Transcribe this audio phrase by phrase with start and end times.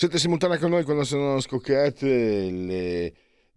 [0.00, 3.12] Siete simultanei con noi quando sono scoccate le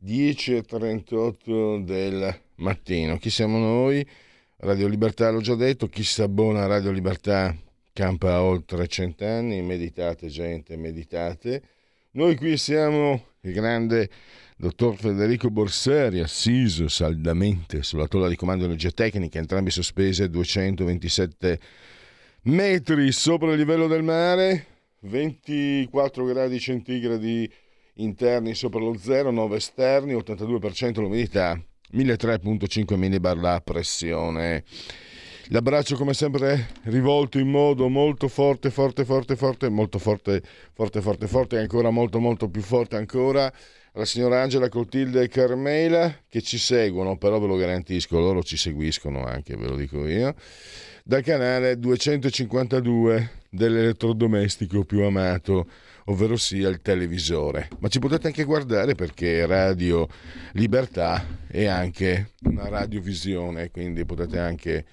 [0.06, 3.18] 10.38 del mattino.
[3.18, 4.06] Chi siamo noi?
[4.58, 7.56] Radio Libertà, l'ho già detto, chi si abbona a Radio Libertà
[7.94, 11.62] campa oltre cent'anni, meditate gente, meditate.
[12.12, 14.10] Noi qui siamo il grande
[14.58, 21.60] dottor Federico Borseri, assiso saldamente sulla tolla di comando energia tecnica, entrambi sospese a 227
[22.42, 24.73] metri sopra il livello del mare,
[25.04, 27.52] 24 gradi centigradi
[27.96, 31.62] interni sopra lo zero, 9 esterni, 82% l'umidità,
[31.94, 34.64] 1003.5 millibar la pressione.
[35.48, 40.42] L'abbraccio come sempre rivolto in modo molto forte, forte, forte, forte, molto forte,
[40.74, 43.52] forte, forte, forte ancora molto, molto più forte ancora
[43.92, 48.56] alla signora Angela Coltilde e Carmela che ci seguono, però ve lo garantisco, loro ci
[48.56, 50.34] seguiscono anche, ve lo dico io,
[51.04, 55.68] dal canale 252 dell'elettrodomestico più amato,
[56.06, 57.70] ovvero sia il televisore.
[57.80, 60.08] Ma ci potete anche guardare perché Radio
[60.54, 64.86] Libertà è anche una radiovisione, quindi potete anche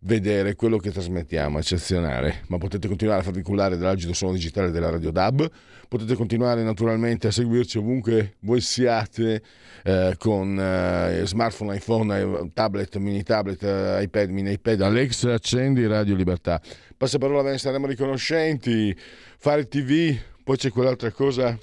[0.00, 2.42] vedere quello che trasmettiamo, eccezionale.
[2.48, 5.50] Ma potete continuare a farvi cullare dall'agito suono digitale della Radio DAB,
[5.88, 9.42] potete continuare naturalmente a seguirci ovunque voi siate
[9.82, 14.82] eh, con eh, smartphone, iPhone, tablet, mini tablet, eh, iPad, mini iPad.
[14.82, 16.60] Alexa, accendi Radio Libertà.
[16.98, 18.94] Passaparola, ve ne saremo riconoscenti.
[19.38, 21.56] Fare TV, poi c'è quell'altra cosa,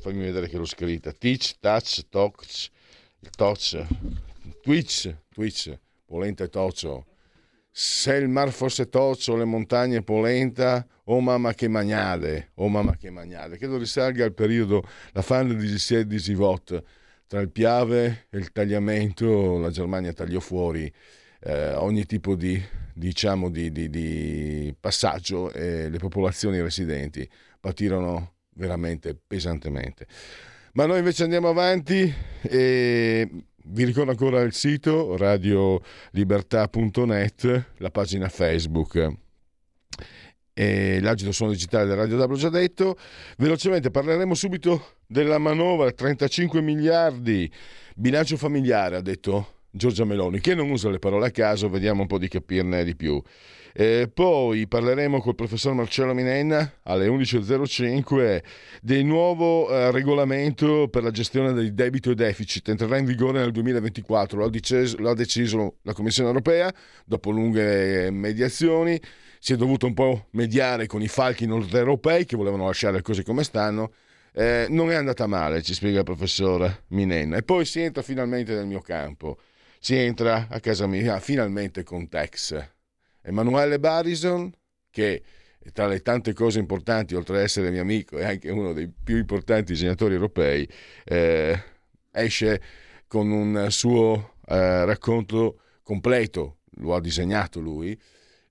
[0.00, 1.12] fammi vedere che l'ho scritta.
[1.12, 2.70] Teach, touch, touch,
[3.36, 3.86] touch,
[4.62, 7.04] Twitch, Twitch, polenta e toccio
[7.70, 13.10] se il mar fosse toccio, le montagne polenta, oh mamma che magnade, oh mamma che
[13.10, 13.58] magnade.
[13.58, 16.82] Credo risalga al periodo, la fan di Giselle di Sivot,
[17.26, 20.92] tra il Piave e il tagliamento, la Germania tagliò fuori
[21.42, 22.60] eh, ogni tipo di,
[22.94, 27.28] diciamo, di, di, di passaggio e le popolazioni residenti
[27.58, 30.06] patirono veramente pesantemente.
[30.72, 33.28] Ma noi invece andiamo avanti e
[33.64, 39.16] vi ricordo ancora il sito radiolibertà.net, la pagina Facebook
[40.52, 42.96] e l'agito suono digitale del Radio W già detto.
[43.38, 47.50] Velocemente parleremo subito della manovra 35 miliardi,
[47.96, 52.06] bilancio familiare, ha detto Giorgia Meloni, che non usa le parole a caso, vediamo un
[52.06, 53.22] po' di capirne di più.
[53.72, 58.42] Eh, poi parleremo col professor Marcello Minenna alle 11.05
[58.82, 62.68] del nuovo eh, regolamento per la gestione del debito e deficit.
[62.68, 66.72] Entrerà in vigore nel 2024, lo ha, deciso, lo ha deciso la Commissione europea
[67.04, 69.00] dopo lunghe mediazioni.
[69.38, 73.02] Si è dovuto un po' mediare con i falchi nord europei che volevano lasciare le
[73.02, 73.92] cose come stanno.
[74.32, 77.36] Eh, non è andata male, ci spiega il professor Minenna.
[77.36, 79.38] E poi si entra finalmente nel mio campo.
[79.82, 82.54] Si entra a casa mia finalmente con Tex
[83.22, 84.52] Emanuele Barison,
[84.90, 85.22] che
[85.72, 89.16] tra le tante cose importanti, oltre ad essere mio amico, è anche uno dei più
[89.16, 90.68] importanti disegnatori europei,
[91.04, 91.58] eh,
[92.12, 92.60] esce
[93.06, 97.98] con un suo eh, racconto completo, lo ha disegnato lui,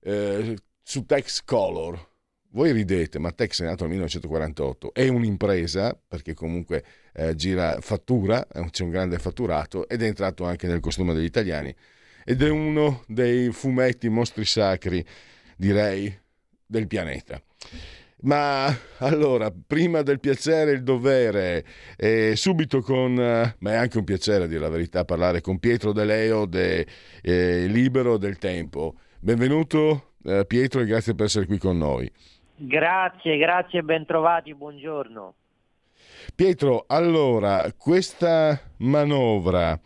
[0.00, 2.08] eh, su Tex Color.
[2.52, 8.44] Voi ridete, ma Tex è nato nel 1948, è un'impresa perché comunque eh, gira fattura,
[8.70, 11.72] c'è un grande fatturato ed è entrato anche nel costume degli italiani
[12.24, 15.04] ed è uno dei fumetti mostri sacri,
[15.56, 16.12] direi,
[16.66, 17.40] del pianeta.
[18.22, 21.64] Ma allora, prima del piacere il dovere,
[21.96, 25.60] eh, subito con, eh, ma è anche un piacere a dire la verità, parlare con
[25.60, 26.84] Pietro De Leo, de,
[27.22, 28.96] eh, Libero del Tempo.
[29.20, 32.10] Benvenuto eh, Pietro e grazie per essere qui con noi.
[32.62, 35.34] Grazie, grazie e bentrovati, buongiorno.
[36.34, 39.80] Pietro, allora, questa manovra,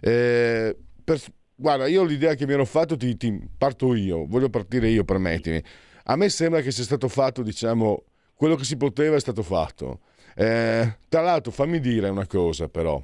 [0.00, 1.18] eh, per,
[1.56, 5.60] Guarda, io l'idea che mi ero fatto, ti, ti, parto io, voglio partire io, permettimi.
[6.04, 8.04] A me sembra che sia stato fatto, diciamo,
[8.34, 10.00] quello che si poteva è stato fatto.
[10.36, 13.02] Eh, tra l'altro, fammi dire una cosa, però.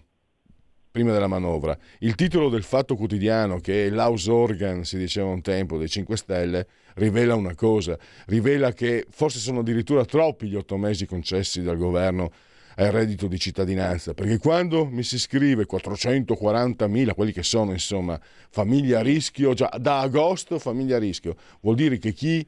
[0.99, 1.79] Prima della manovra.
[2.01, 6.17] Il titolo del Fatto Quotidiano, che è l'house organ, si diceva un tempo, dei 5
[6.17, 7.97] Stelle, rivela una cosa,
[8.27, 12.33] rivela che forse sono addirittura troppi gli otto mesi concessi dal governo
[12.75, 18.99] al reddito di cittadinanza, perché quando mi si scrive 440.000, quelli che sono insomma famiglia
[18.99, 22.45] a rischio, già da agosto famiglia a rischio, vuol dire che chi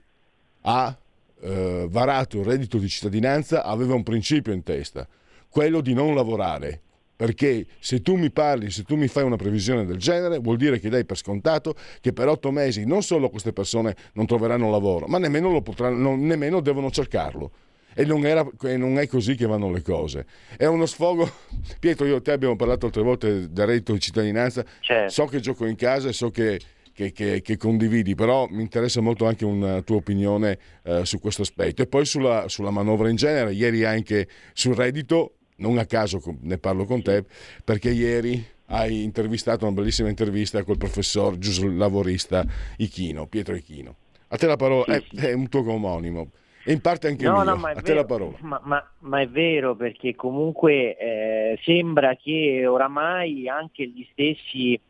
[0.62, 0.96] ha
[1.40, 5.06] eh, varato il reddito di cittadinanza aveva un principio in testa,
[5.48, 6.80] quello di non lavorare.
[7.20, 10.80] Perché se tu mi parli, se tu mi fai una previsione del genere, vuol dire
[10.80, 15.06] che dai per scontato che per otto mesi non solo queste persone non troveranno lavoro,
[15.06, 17.50] ma nemmeno, lo potranno, nemmeno devono cercarlo.
[17.92, 18.42] E non, era,
[18.78, 20.24] non, è così che vanno le cose.
[20.56, 21.30] È uno sfogo.
[21.78, 24.64] Pietro, io e te abbiamo parlato altre volte del reddito di cittadinanza.
[24.80, 25.12] Certo.
[25.12, 26.58] So che gioco in casa e so che,
[26.94, 31.42] che, che, che, condividi, però mi interessa molto anche una tua opinione eh, su questo
[31.42, 31.82] aspetto.
[31.82, 33.52] E poi sulla, sulla manovra in genere.
[33.52, 37.24] Ieri anche sul reddito non a caso ne parlo con te,
[37.64, 42.44] perché ieri hai intervistato una bellissima intervista col professor giuslavorista
[42.76, 43.96] Ichino, Pietro Ichino.
[44.28, 44.84] A te la parola.
[44.84, 46.30] È, è, un tuo omonimo.
[46.64, 47.54] E in parte anche no, mio.
[47.54, 48.36] No, a te vero, la parola.
[48.40, 54.80] Ma, ma, ma, è vero perché comunque eh, sembra che oramai anche gli stessi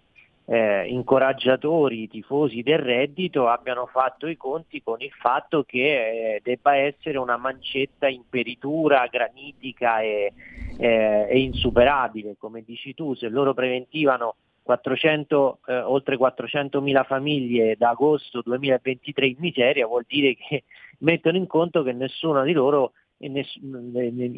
[0.53, 6.75] eh, incoraggiatori, tifosi del reddito abbiano fatto i conti con il fatto che eh, debba
[6.75, 10.33] essere una mancetta imperitura, granitica e,
[10.77, 12.35] eh, e, insuperabile.
[12.37, 19.37] Come dici tu, se loro preventivano 400, eh, oltre 400.000 famiglie da agosto 2023 in
[19.39, 20.65] miseria, vuol dire che
[20.99, 23.41] mettono in conto che nessuna di loro in,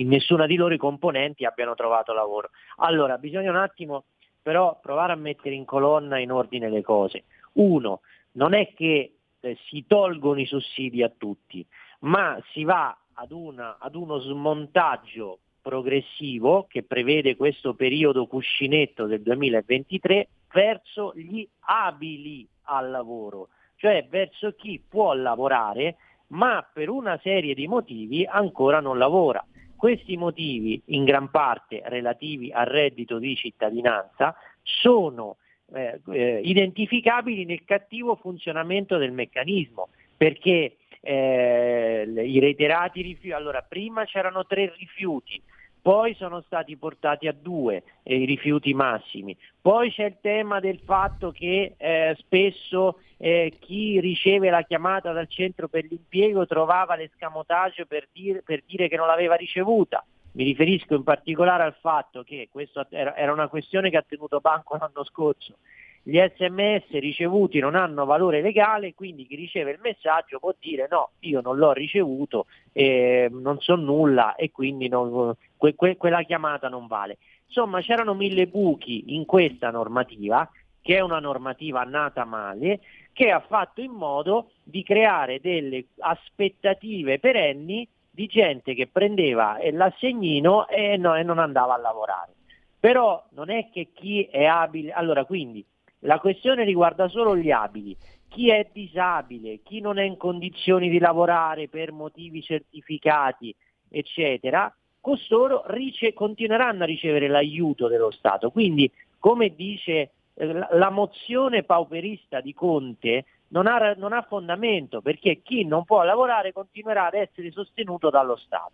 [0.08, 2.50] nessuna di loro i componenti abbiano trovato lavoro.
[2.78, 4.04] Allora, bisogna un attimo
[4.42, 7.24] però provare a mettere in colonna in ordine le cose.
[7.52, 8.00] Uno,
[8.32, 11.64] non è che eh, si tolgono i sussidi a tutti,
[12.00, 19.22] ma si va ad, una, ad uno smontaggio progressivo che prevede questo periodo cuscinetto del
[19.22, 25.96] 2023 verso gli abili al lavoro, cioè verso chi può lavorare
[26.32, 29.44] ma per una serie di motivi ancora non lavora.
[29.82, 34.32] Questi motivi, in gran parte relativi al reddito di cittadinanza,
[34.62, 35.38] sono
[35.74, 44.04] eh, eh, identificabili nel cattivo funzionamento del meccanismo, perché eh, i reiterati rifiuti, allora prima
[44.04, 45.42] c'erano tre rifiuti,
[45.82, 50.80] poi sono stati portati a due eh, i rifiuti massimi, poi c'è il tema del
[50.84, 57.86] fatto che eh, spesso eh, chi riceve la chiamata dal centro per l'impiego trovava l'escamotage
[57.86, 60.04] per dire, per dire che non l'aveva ricevuta.
[60.34, 64.78] Mi riferisco in particolare al fatto che questa era una questione che ha tenuto banco
[64.78, 65.56] l'anno scorso
[66.04, 71.10] gli sms ricevuti non hanno valore legale, quindi chi riceve il messaggio può dire no,
[71.20, 76.68] io non l'ho ricevuto, eh, non so nulla e quindi non, que, que, quella chiamata
[76.68, 77.18] non vale.
[77.46, 80.50] Insomma c'erano mille buchi in questa normativa,
[80.80, 82.80] che è una normativa nata male,
[83.12, 90.66] che ha fatto in modo di creare delle aspettative perenni di gente che prendeva l'assegnino
[90.66, 92.32] e, no, e non andava a lavorare.
[92.80, 95.64] Però non è che chi è abile, allora quindi
[96.02, 97.96] la questione riguarda solo gli abili.
[98.28, 103.54] Chi è disabile, chi non è in condizioni di lavorare per motivi certificati,
[103.90, 108.50] eccetera, costoro rice- continueranno a ricevere l'aiuto dello Stato.
[108.50, 115.42] Quindi, come dice eh, la mozione pauperista di Conte, non ha, non ha fondamento perché
[115.42, 118.72] chi non può lavorare continuerà ad essere sostenuto dallo Stato.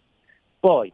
[0.61, 0.93] Poi,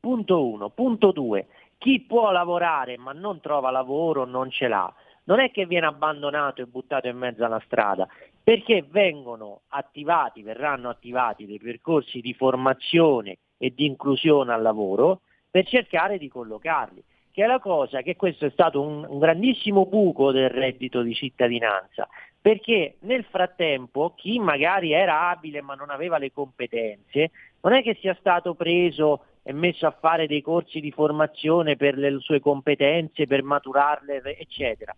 [0.00, 0.70] punto uno.
[0.70, 1.46] Punto due,
[1.78, 4.92] chi può lavorare ma non trova lavoro, non ce l'ha
[5.28, 8.08] non è che viene abbandonato e buttato in mezzo alla strada,
[8.42, 15.20] perché vengono attivati, verranno attivati dei percorsi di formazione e di inclusione al lavoro
[15.50, 19.84] per cercare di collocarli, che è la cosa che questo è stato un, un grandissimo
[19.84, 22.08] buco del reddito di cittadinanza,
[22.40, 27.98] perché nel frattempo chi magari era abile ma non aveva le competenze, non è che
[28.00, 33.26] sia stato preso e messo a fare dei corsi di formazione per le sue competenze,
[33.26, 34.96] per maturarle, eccetera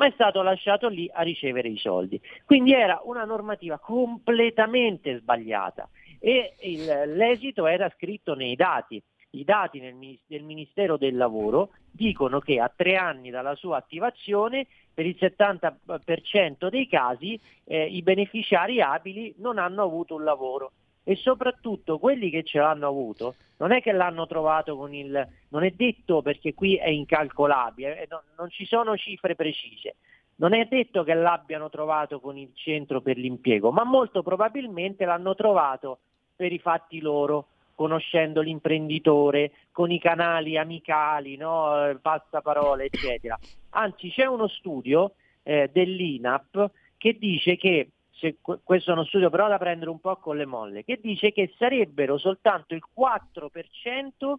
[0.00, 2.18] ma è stato lasciato lì a ricevere i soldi.
[2.46, 5.86] Quindi era una normativa completamente sbagliata
[6.18, 9.02] e il, l'esito era scritto nei dati.
[9.32, 14.66] I dati nel, del Ministero del Lavoro dicono che a tre anni dalla sua attivazione
[14.94, 21.16] per il 70% dei casi eh, i beneficiari abili non hanno avuto un lavoro e
[21.16, 25.28] soprattutto quelli che ce l'hanno avuto non è che l'hanno trovato con il...
[25.48, 29.96] non è detto perché qui è incalcolabile, eh, non, ci sono cifre precise,
[30.36, 35.34] non è detto che l'abbiano trovato con il centro per l'impiego, ma molto probabilmente l'hanno
[35.34, 35.98] trovato
[36.34, 41.98] per i fatti loro, conoscendo l'imprenditore, con i canali amicali, no?
[42.00, 43.38] passaparole, eccetera.
[43.70, 47.88] Anzi, c'è uno studio eh, dell'INAP che dice che,
[48.20, 51.32] se, questo è uno studio però da prendere un po' con le molle, che dice
[51.32, 54.34] che sarebbero soltanto il 4%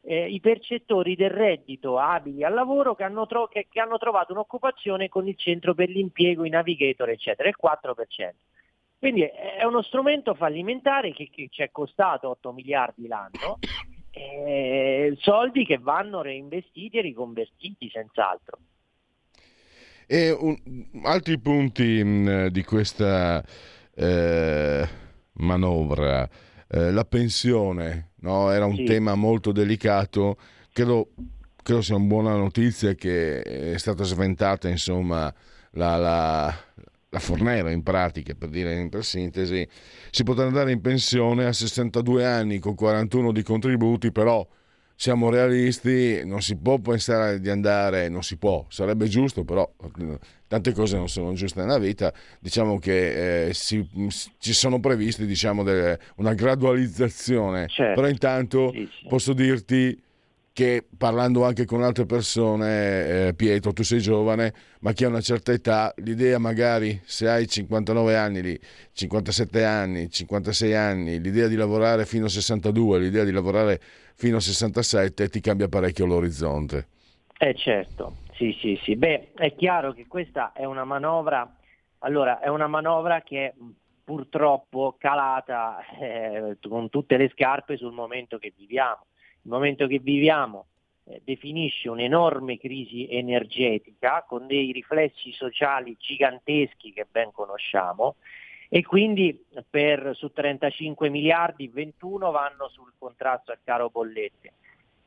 [0.00, 4.32] eh, i percettori del reddito abili al lavoro che hanno, tro- che, che hanno trovato
[4.32, 8.30] un'occupazione con il centro per l'impiego, i navigator, eccetera, il 4%.
[8.98, 13.58] Quindi è uno strumento fallimentare che, che ci è costato 8 miliardi l'anno,
[14.10, 18.58] eh, soldi che vanno reinvestiti e riconvertiti senz'altro.
[20.06, 20.56] E un,
[21.02, 23.44] altri punti mh, di questa
[23.94, 24.88] eh,
[25.32, 26.28] manovra,
[26.68, 28.50] eh, la pensione, no?
[28.52, 28.84] era un sì.
[28.84, 30.36] tema molto delicato,
[30.72, 31.08] credo,
[31.60, 35.32] credo, sia una buona notizia che è stata sventata insomma,
[35.72, 36.54] la, la,
[37.08, 39.66] la Fornero in pratica, per dire in per sintesi,
[40.10, 44.46] si potrà andare in pensione a 62 anni con 41 di contributi, però
[44.98, 49.70] siamo realisti, non si può pensare di andare, non si può, sarebbe giusto, però
[50.48, 53.86] tante cose non sono giuste nella vita, diciamo che eh, si,
[54.38, 58.00] ci sono previsti diciamo, delle, una gradualizzazione, certo.
[58.00, 59.06] però intanto sì, sì.
[59.06, 60.02] posso dirti
[60.56, 65.20] che parlando anche con altre persone, eh, Pietro, tu sei giovane, ma chi ha una
[65.20, 68.58] certa età, l'idea magari se hai 59 anni,
[68.94, 73.80] 57 anni, 56 anni, l'idea di lavorare fino a 62, l'idea di lavorare
[74.16, 76.88] fino a 67 ti cambia parecchio l'orizzonte.
[77.38, 81.54] Eh certo, sì sì sì, beh è chiaro che questa è una manovra,
[81.98, 83.52] allora è una manovra che
[84.02, 89.04] purtroppo calata eh, con tutte le scarpe sul momento che viviamo.
[89.42, 90.66] Il momento che viviamo
[91.04, 98.16] eh, definisce un'enorme crisi energetica con dei riflessi sociali giganteschi che ben conosciamo
[98.68, 104.52] e quindi per, su 35 miliardi 21 vanno sul contrasto al caro bollette.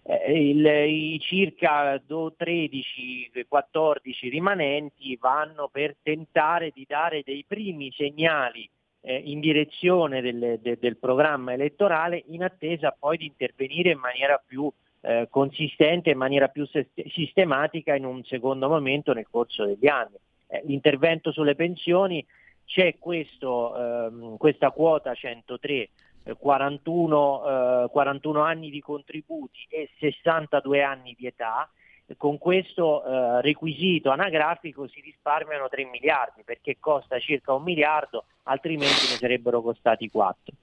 [0.03, 8.69] Eh, il, I circa 13-14 rimanenti vanno per tentare di dare dei primi segnali
[9.01, 14.41] eh, in direzione del, de, del, programma elettorale in attesa poi di intervenire in maniera
[14.43, 16.67] più eh, consistente, in maniera più
[17.07, 20.15] sistematica in un secondo momento nel corso degli anni.
[20.47, 22.25] Eh, l'intervento sulle pensioni
[22.69, 25.89] c'è questo, ehm, questa quota 103
[26.37, 31.67] 41, 41, anni di contributi e 62 anni di età,
[32.17, 39.09] con questo eh, requisito anagrafico si risparmiano 3 miliardi perché costa circa un miliardo, altrimenti
[39.09, 40.53] ne sarebbero costati 4.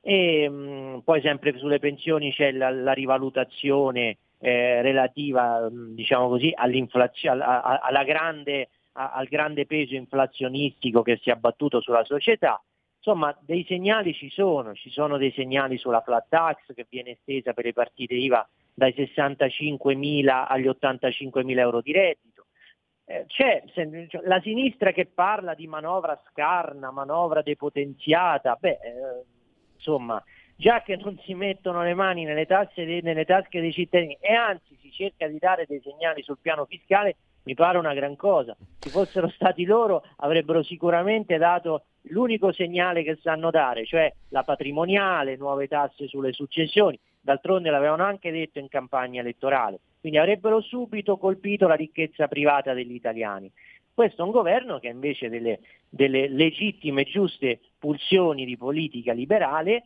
[0.00, 6.28] E, mh, mm, poi sempre sulle pensioni c'è la, la rivalutazione eh, relativa mh, diciamo
[6.28, 12.62] così, alla grande, a, al grande peso inflazionistico che si è abbattuto sulla società.
[12.96, 17.52] Insomma, dei segnali ci sono, ci sono dei segnali sulla flat tax che viene estesa
[17.52, 22.46] per le partite IVA dai 65.000 agli 85.000 euro di reddito.
[23.04, 29.24] Eh, c'è cioè, la sinistra che parla di manovra scarna, manovra depotenziata, beh, eh,
[29.74, 30.22] insomma,
[30.56, 34.78] già che non si mettono le mani nelle, tasse, nelle tasche dei cittadini e anzi
[34.80, 38.56] si cerca di dare dei segnali sul piano fiscale, mi pare una gran cosa.
[38.78, 45.36] Se fossero stati loro avrebbero sicuramente dato l'unico segnale che sanno dare, cioè la patrimoniale,
[45.36, 51.68] nuove tasse sulle successioni, d'altronde l'avevano anche detto in campagna elettorale, quindi avrebbero subito colpito
[51.68, 53.50] la ricchezza privata degli italiani.
[53.94, 59.84] Questo è un governo che invece delle, delle legittime e giuste pulsioni di politica liberale,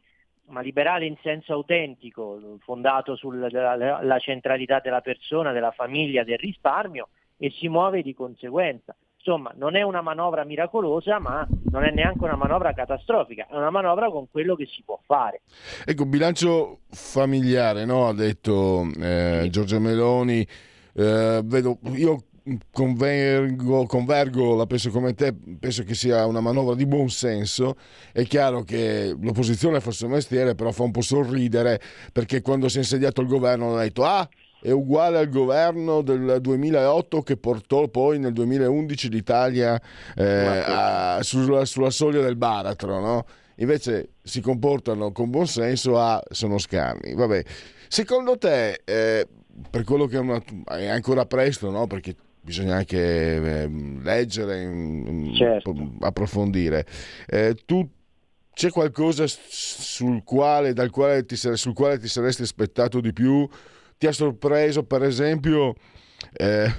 [0.48, 7.08] ma liberale in senso autentico, fondato sulla centralità della persona, della famiglia, del risparmio,
[7.38, 8.94] e si muove di conseguenza.
[9.18, 13.70] Insomma, non è una manovra miracolosa, ma non è neanche una manovra catastrofica, è una
[13.70, 15.42] manovra con quello che si può fare.
[15.84, 18.06] Ecco, bilancio familiare, no?
[18.06, 19.50] ha detto eh, sì.
[19.50, 20.46] Giorgia Meloni.
[20.94, 22.22] Eh, vedo, io
[22.70, 27.76] convergo, convergo, la penso come te, penso che sia una manovra di buon senso.
[28.12, 31.80] È chiaro che l'opposizione fa il suo mestiere, però fa un po' sorridere
[32.12, 34.28] perché quando si è insediato il governo hanno detto ah
[34.60, 39.80] è uguale al governo del 2008 che portò poi nel 2011 l'Italia
[40.14, 43.26] eh, a, sulla, sulla, soglia del baratro, no?
[43.56, 47.14] Invece si comportano con buon senso a sono scarni.
[47.14, 47.42] Vabbè.
[47.88, 49.26] Secondo te, eh,
[49.70, 51.86] per quello che è, una, è ancora presto, no?
[51.86, 53.68] Perché bisogna anche eh,
[54.02, 55.74] leggere, certo.
[56.00, 56.86] approfondire.
[57.26, 57.88] Eh, tu
[58.52, 63.48] c'è qualcosa sul quale, dal quale ti, sul quale ti saresti aspettato di più?
[63.98, 65.74] Ti ha sorpreso, per esempio,
[66.32, 66.70] eh,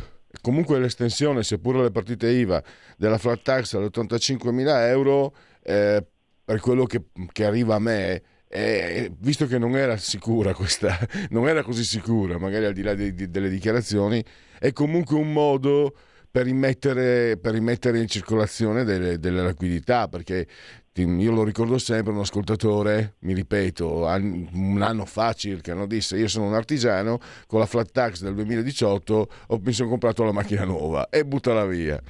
[0.41, 2.63] comunque l'estensione, seppur le partite IVA,
[2.97, 6.05] della flat tax alle 85.000 euro, eh,
[6.43, 10.97] per quello che, che, arriva a me, eh, visto che non era sicura questa,
[11.31, 14.23] non era così sicura, magari al di là di, di, delle dichiarazioni,
[14.59, 15.93] è comunque un modo
[16.29, 20.47] per rimettere, per rimettere in circolazione delle, delle liquidità, perché
[21.01, 25.85] io lo ricordo sempre, un ascoltatore, mi ripeto, un anno fa circa, no?
[25.85, 30.23] disse io sono un artigiano, con la flat tax del 2018 ho, mi sono comprato
[30.23, 32.01] la macchina nuova e buttala via.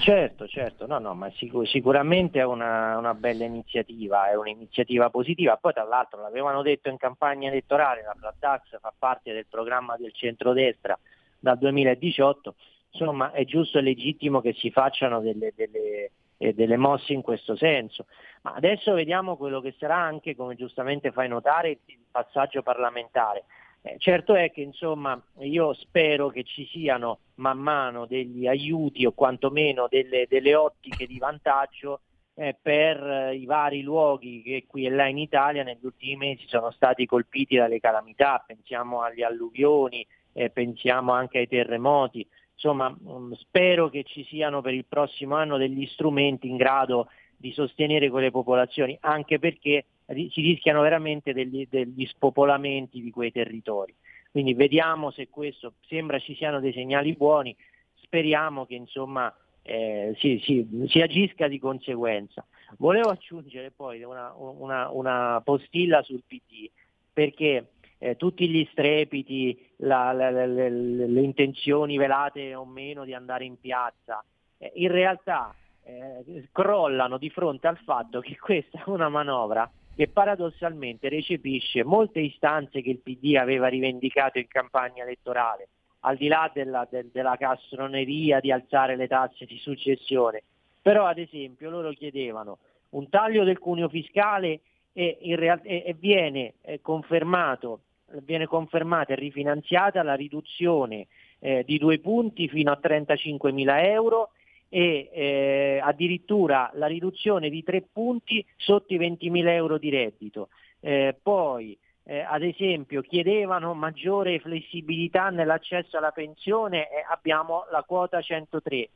[0.00, 5.56] Certo, certo, no, no, ma sicur- sicuramente è una, una, bella iniziativa, è un'iniziativa positiva,
[5.56, 9.96] poi tra l'altro l'avevano detto in campagna elettorale, la flat tax fa parte del programma
[9.96, 10.98] del centrodestra
[11.38, 12.54] dal 2018,
[12.90, 17.56] insomma è giusto e legittimo che si facciano delle, delle e delle mosse in questo
[17.56, 18.06] senso.
[18.42, 23.44] Ma adesso vediamo quello che sarà anche, come giustamente fai notare, il passaggio parlamentare.
[23.82, 29.12] Eh, certo è che insomma io spero che ci siano man mano degli aiuti o
[29.12, 32.00] quantomeno delle, delle ottiche di vantaggio
[32.34, 36.46] eh, per eh, i vari luoghi che qui e là in Italia negli ultimi mesi
[36.48, 42.26] sono stati colpiti dalle calamità, pensiamo alle alluvioni, eh, pensiamo anche ai terremoti,
[42.56, 47.52] insomma mm, spero che ci siano per il prossimo anno degli strumenti in grado di
[47.52, 53.94] sostenere quelle popolazioni, anche perché si rischiano veramente degli, degli spopolamenti di quei territori.
[54.30, 57.54] Quindi vediamo se questo sembra ci siano dei segnali buoni,
[57.94, 62.44] speriamo che insomma eh, si, si, si, agisca di conseguenza.
[62.78, 66.70] Volevo aggiungere poi una, una, una postilla sul PD,
[67.12, 73.14] perché eh, tutti gli strepiti, la, la, la, le, le, intenzioni velate o meno di
[73.14, 74.22] andare in piazza,
[74.58, 80.08] eh, in realtà eh, crollano di fronte al fatto che questa è una manovra che
[80.08, 85.68] paradossalmente recepisce molte istanze che il PD aveva rivendicato in campagna elettorale,
[86.00, 90.42] al di là della, de, della castroneria di alzare le tasse di successione.
[90.82, 92.58] Però ad esempio loro chiedevano
[92.90, 94.60] un taglio del cuneo fiscale
[94.92, 97.80] e, real- e viene eh, confermato
[98.22, 101.06] viene confermata e rifinanziata la riduzione
[101.40, 104.30] eh, di due punti fino a 35 mila euro
[104.68, 110.48] e eh, addirittura la riduzione di tre punti sotto i 20 mila euro di reddito.
[110.80, 118.20] Eh, poi eh, ad esempio chiedevano maggiore flessibilità nell'accesso alla pensione e abbiamo la quota
[118.20, 118.88] 103.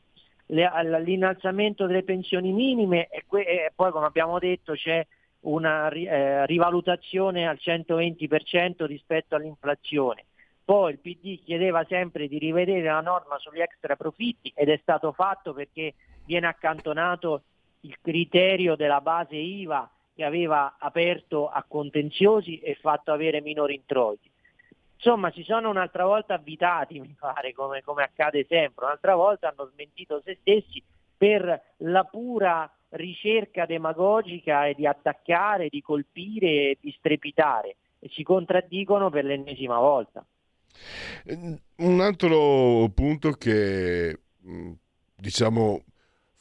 [0.47, 5.07] Le, l'innalzamento delle pensioni minime e, que- e poi come abbiamo detto c'è
[5.41, 10.25] una eh, rivalutazione al 120% rispetto all'inflazione.
[10.65, 15.13] Poi il PD chiedeva sempre di rivedere la norma sugli extra profitti ed è stato
[15.13, 17.43] fatto perché viene accantonato
[17.81, 24.31] il criterio della base IVA che aveva aperto a contenziosi e fatto avere minori introiti.
[24.95, 29.71] Insomma, si sono un'altra volta avvitati, mi pare, come, come accade sempre, un'altra volta hanno
[29.73, 30.83] smentito se stessi
[31.17, 39.11] per la pura ricerca demagogica e di attaccare, di colpire di strepitare e si contraddicono
[39.11, 40.25] per l'ennesima volta.
[41.77, 44.73] Un altro punto che mm,
[45.17, 45.85] diciamo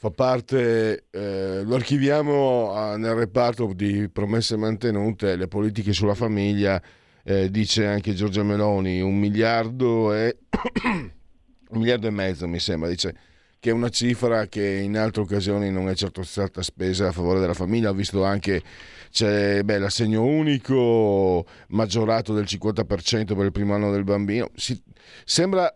[0.00, 6.80] fa parte, eh, lo archiviamo a, nel reparto di promesse mantenute, le politiche sulla famiglia,
[7.22, 10.38] eh, dice anche Giorgia Meloni, un miliardo e
[10.88, 13.14] un miliardo e mezzo mi sembra, dice
[13.60, 17.40] che è una cifra che in altre occasioni non è certo stata spesa a favore
[17.40, 17.90] della famiglia.
[17.90, 18.62] Ho visto anche
[19.10, 24.50] c'è beh, l'assegno unico maggiorato del 50% per il primo anno del bambino.
[24.54, 24.82] Si,
[25.24, 25.70] sembra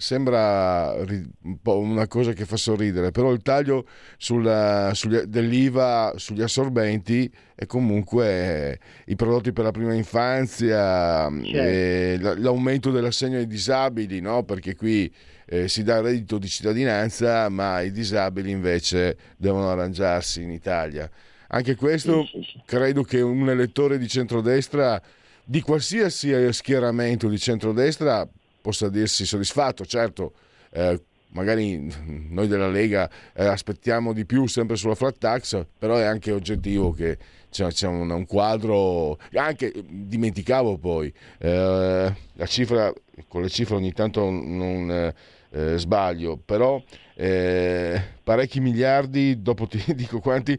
[0.00, 3.84] sembra un po' una cosa che fa sorridere, però il taglio
[4.16, 12.34] sulla, sugli, dell'IVA sugli assorbenti e comunque i prodotti per la prima infanzia, certo.
[12.38, 14.44] l'aumento dell'assegno ai disabili, no?
[14.44, 15.12] perché qui
[15.50, 21.10] eh, si dà il reddito di cittadinanza, ma i disabili invece devono arrangiarsi in Italia.
[21.48, 22.26] Anche questo
[22.66, 25.00] credo che un elettore di centrodestra,
[25.42, 28.28] di qualsiasi schieramento di centrodestra,
[28.60, 29.86] possa dirsi soddisfatto.
[29.86, 30.34] Certo,
[30.72, 31.90] eh, magari
[32.28, 36.92] noi della Lega eh, aspettiamo di più sempre sulla flat tax, però è anche oggettivo
[36.92, 37.16] che
[37.50, 42.92] c'è, c'è un, un, quadro, anche dimenticavo poi, eh, la cifra,
[43.26, 45.14] con le cifre ogni tanto non
[45.50, 46.82] eh, sbaglio, però
[47.14, 50.58] eh, parecchi miliardi, dopo ti dico quanti,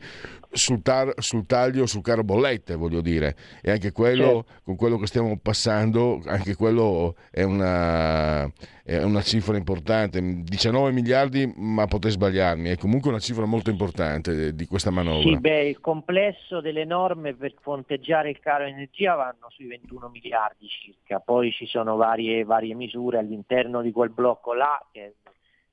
[0.51, 4.62] sul, tar- sul, taglio sul caro bollette, voglio dire, e anche quello, certo.
[4.63, 8.43] con quello che stiamo passando, anche quello è una,
[8.83, 14.55] è una, cifra importante, 19 miliardi, ma potrei sbagliarmi, è comunque una cifra molto importante
[14.55, 15.21] di questa manovra.
[15.21, 20.67] Sì, beh, il complesso delle norme per fronteggiare il caro energia vanno sui 21 miliardi
[20.67, 25.12] circa, poi ci sono varie, varie misure all'interno di quel blocco là, che è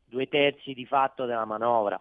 [0.05, 2.01] due terzi di fatto della manovra.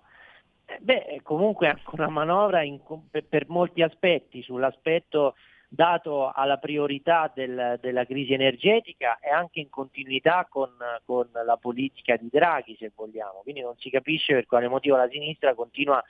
[0.79, 5.35] Beh, comunque è una manovra in, per, per, molti aspetti, sull'aspetto
[5.67, 10.71] dato alla priorità del, della crisi energetica e anche in continuità con,
[11.03, 13.41] con, la politica di Draghi, se vogliamo.
[13.43, 16.03] Quindi non si capisce per quale motivo la sinistra continua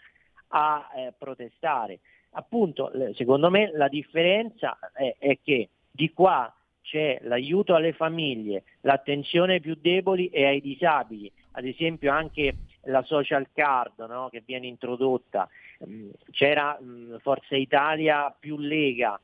[0.49, 1.99] a eh, protestare.
[2.31, 9.53] Appunto, secondo me la differenza è, è che di qua c'è l'aiuto alle famiglie, l'attenzione
[9.53, 12.53] ai più deboli e ai disabili, ad esempio anche
[12.85, 15.47] la social card no, che viene introdotta,
[15.87, 19.19] mm, c'era mm, Forza Italia più Lega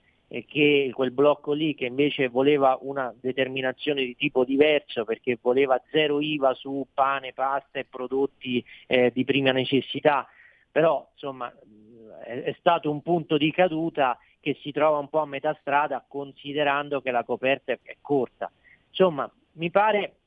[0.47, 6.21] che quel blocco lì che invece voleva una determinazione di tipo diverso perché voleva zero
[6.21, 10.26] IVA su pane, pasta e prodotti eh, di prima necessità,
[10.71, 11.54] però insomma
[12.24, 16.04] è, è stato un punto di caduta che si trova un po' a metà strada
[16.08, 18.50] considerando che la coperta è corta.
[18.89, 20.20] Insomma, mi pare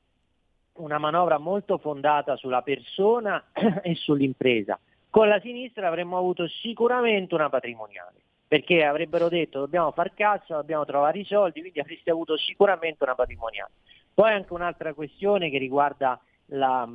[0.75, 3.43] una manovra molto fondata sulla persona
[3.81, 4.79] e sull'impresa.
[5.09, 10.85] Con la sinistra avremmo avuto sicuramente una patrimoniale, perché avrebbero detto dobbiamo far cassa, dobbiamo
[10.85, 13.71] trovare i soldi, quindi avreste avuto sicuramente una patrimoniale.
[14.13, 16.87] Poi anche un'altra questione che riguarda la,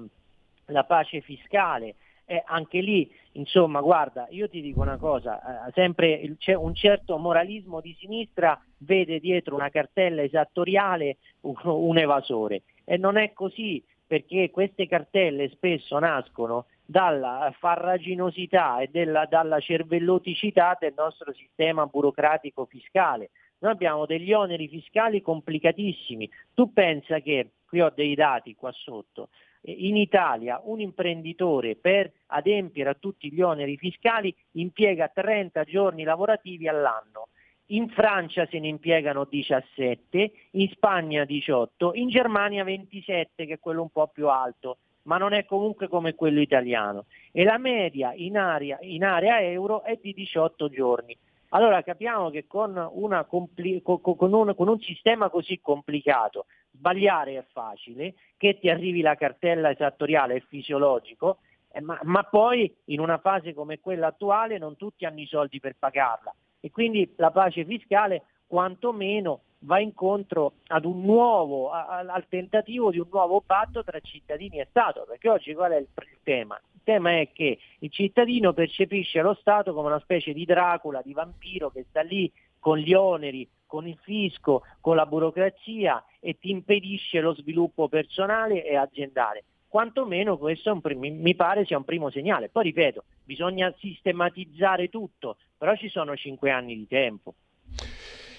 [0.67, 1.95] la pace fiscale,
[2.27, 7.19] eh, anche lì, insomma, guarda, io ti dico una cosa, eh, sempre c'è un certo
[7.19, 14.51] moralismo di sinistra vede dietro una cartella esattoriale un, evasore e non è così perché
[14.51, 23.31] queste cartelle spesso nascono dalla farraginosità e della, dalla cervelloticità del nostro sistema burocratico fiscale.
[23.59, 26.29] Noi abbiamo degli oneri fiscali complicatissimi.
[26.53, 29.29] Tu pensa che, qui ho dei dati qua sotto,
[29.63, 36.67] in Italia un imprenditore per adempiere a tutti gli oneri fiscali impiega 30 giorni lavorativi
[36.67, 37.29] all'anno.
[37.73, 43.83] In Francia se ne impiegano 17, in Spagna 18, in Germania 27 che è quello
[43.83, 47.05] un po' più alto, ma non è comunque come quello italiano.
[47.31, 51.17] E la media in area, in area euro è di 18 giorni.
[51.51, 52.91] Allora capiamo che con,
[53.29, 59.15] compli- con, un, con, un, sistema così complicato sbagliare è facile, che ti arrivi la
[59.15, 61.39] cartella esattoriale è fisiologico,
[61.71, 65.61] eh, ma, ma poi in una fase come quella attuale non tutti hanno i soldi
[65.61, 73.09] per pagarla e quindi la pace fiscale quantomeno va incontro nuovo, al tentativo di un
[73.11, 75.89] nuovo patto tra cittadini e Stato, perché oggi qual è il
[76.23, 76.61] tema?
[76.73, 81.13] Il tema è che il cittadino percepisce lo Stato come una specie di Dracula, di
[81.13, 86.51] vampiro che sta lì con gli oneri, con il fisco, con la burocrazia e ti
[86.51, 89.45] impedisce lo sviluppo personale e aziendale.
[89.71, 92.49] Quantomeno questo prim- mi pare sia un primo segnale.
[92.49, 97.35] Poi ripeto, bisogna sistematizzare tutto, però ci sono cinque anni di tempo.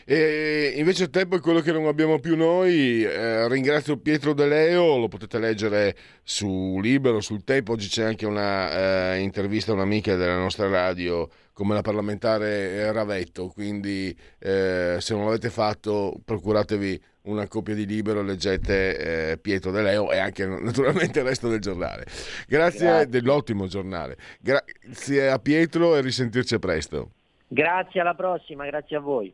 [0.04, 3.02] E invece il tempo è quello che non abbiamo più noi.
[3.02, 7.72] Eh, ringrazio Pietro De Leo, lo potete leggere su Libero, sul Tempo.
[7.72, 13.48] Oggi c'è anche una eh, intervista a un'amica della nostra radio come la parlamentare Ravetto,
[13.48, 19.82] quindi eh, se non l'avete fatto procuratevi una copia di libero, leggete eh, Pietro De
[19.82, 22.06] Leo e anche naturalmente il resto del giornale.
[22.48, 23.08] Grazie, Grazie.
[23.08, 24.18] dell'ottimo giornale.
[24.40, 27.12] Grazie a Pietro e risentirci presto.
[27.48, 29.34] Grazie, alla prossima, grazie a voi.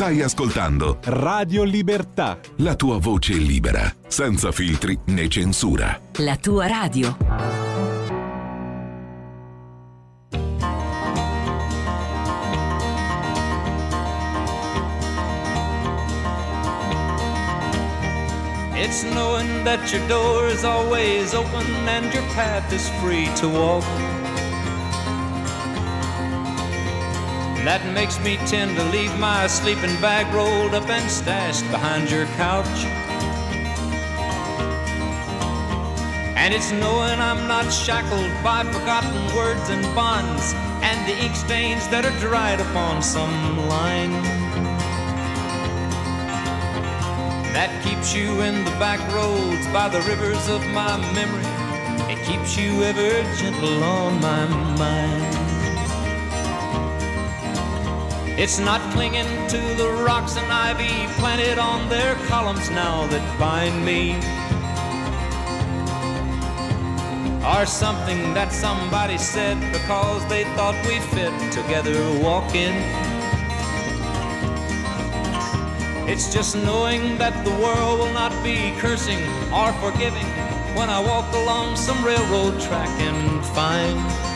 [0.00, 2.40] Stai ascoltando Radio Libertà.
[2.60, 6.00] La tua voce libera, senza filtri né censura.
[6.20, 7.14] La tua radio.
[18.72, 24.19] It's knowing that your door is always open and your path is free to walk.
[27.64, 32.26] That makes me tend to leave my sleeping bag rolled up and stashed behind your
[32.36, 32.84] couch.
[36.36, 41.86] And it's knowing I'm not shackled by forgotten words and bonds and the ink stains
[41.88, 44.50] that are dried upon some line.
[47.52, 51.44] that keeps you in the back roads by the rivers of my memory.
[52.10, 54.46] It keeps you ever gentle on my
[54.78, 55.49] mind.
[58.42, 63.84] It's not clinging to the rocks and ivy planted on their columns now that bind
[63.84, 64.14] me.
[67.44, 72.72] Or something that somebody said because they thought we fit together walking.
[76.08, 79.20] It's just knowing that the world will not be cursing
[79.52, 80.30] or forgiving
[80.74, 84.29] when I walk along some railroad track and find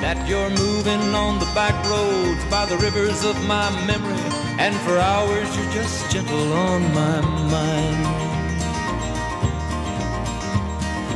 [0.00, 4.22] that you're moving on the back roads by the rivers of my memory,
[4.58, 8.28] and for hours you're just gentle on my mind.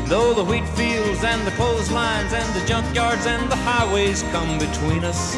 [0.09, 5.05] Though the wheat fields and the clotheslines and the junkyards and the highways come between
[5.05, 5.37] us.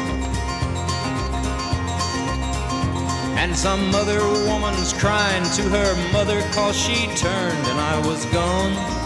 [3.37, 9.04] And some other woman's crying to her mother cause she turned and I was gone.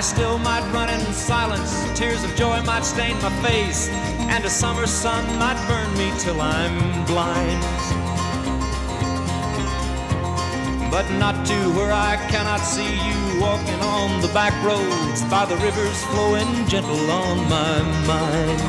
[0.00, 3.90] I still might run in silence, tears of joy might stain my face,
[4.32, 7.60] and a summer sun might burn me till I'm blind.
[10.90, 15.56] But not to where I cannot see you walking on the back roads by the
[15.56, 18.60] rivers flowing gentle on my mind.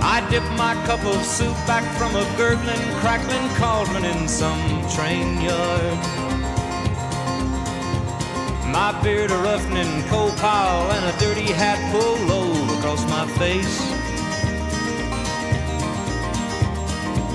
[0.00, 5.38] I dip my cup of soup back from a gurgling, crackling cauldron in some train
[5.42, 6.25] yard.
[8.72, 13.78] My beard a roughening coal pile and a dirty hat pulled low across my face.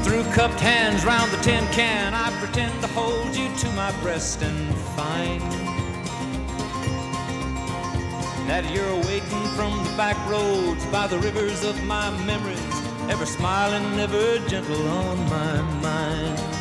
[0.04, 4.41] Through cupped hands round the tin can, I pretend to hold you to my breast
[4.41, 5.41] and find
[8.48, 14.00] that you're waiting from the back roads by the rivers of my memories, ever smiling,
[14.00, 16.61] ever gentle on my mind.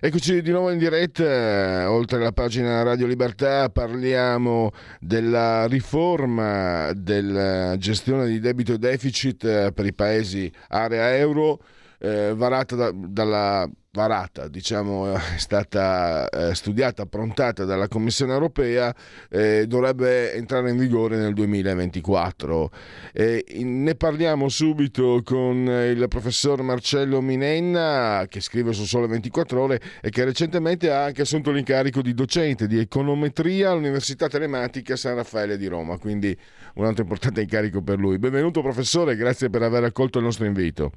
[0.00, 8.28] Eccoci di nuovo in diretta, oltre alla pagina Radio Libertà parliamo della riforma della gestione
[8.28, 11.60] di debito e deficit eh, per i paesi area euro
[11.98, 18.94] eh, varata da- dalla varata, diciamo, è stata eh, studiata, approntata dalla Commissione europea,
[19.30, 22.70] eh, dovrebbe entrare in vigore nel 2024.
[23.12, 29.80] Eh, ne parliamo subito con il professor Marcello Minenna, che scrive su Sole 24 Ore
[30.02, 35.56] e che recentemente ha anche assunto l'incarico di docente di econometria all'Università Telematica San Raffaele
[35.56, 36.36] di Roma, quindi
[36.74, 38.18] un altro importante incarico per lui.
[38.18, 40.92] Benvenuto professore, grazie per aver accolto il nostro invito.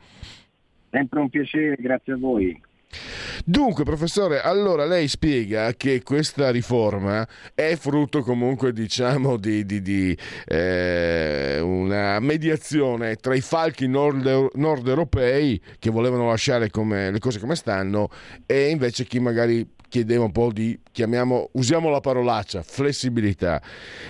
[0.89, 2.61] Sempre un piacere, grazie a voi.
[3.45, 10.17] Dunque, professore, allora lei spiega che questa riforma è frutto comunque, diciamo, di, di- di,
[10.45, 17.39] eh, una mediazione tra i falchi nord, nord europei che volevano lasciare come- le cose
[17.39, 18.09] come stanno
[18.45, 23.61] e invece chi magari chiedeva un po' di, chiamiamo, usiamo la parolaccia, flessibilità.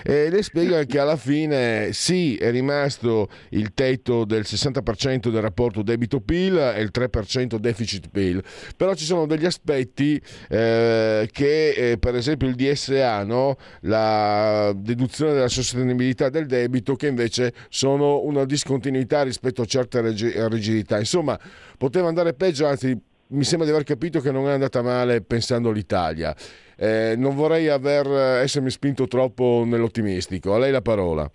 [0.04, 5.82] E lei spiega che alla fine sì, è rimasto il tetto del 60% del rapporto
[5.82, 8.42] debito-PIL e il 3% deficit-PIL,
[8.76, 13.56] però ci sono degli aspetti eh, che eh, per esempio il DSA, no?
[13.80, 20.00] la deduzione della sostenibilità del debito, che invece sono una discontinuità rispetto a certe
[20.48, 21.00] rigidità.
[21.00, 21.36] Insomma,
[21.76, 22.96] poteva andare peggio, anzi
[23.32, 26.34] mi sembra di aver capito che non è andata male pensando all'Italia.
[26.76, 28.06] Eh, non vorrei aver,
[28.42, 30.54] essermi spinto troppo nell'ottimistico.
[30.54, 31.30] A lei la parola.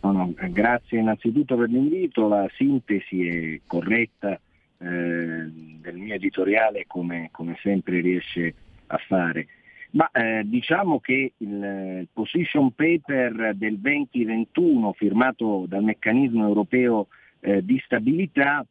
[0.00, 6.84] No, no, eh, grazie innanzitutto per l'invito, la sintesi è corretta eh, del mio editoriale
[6.86, 8.54] come, come, sempre riesce
[8.86, 9.46] a fare.
[9.90, 17.08] Ma eh, diciamo che il, il, position paper del 2021 firmato dal meccanismo europeo
[17.40, 18.64] eh, di stabilità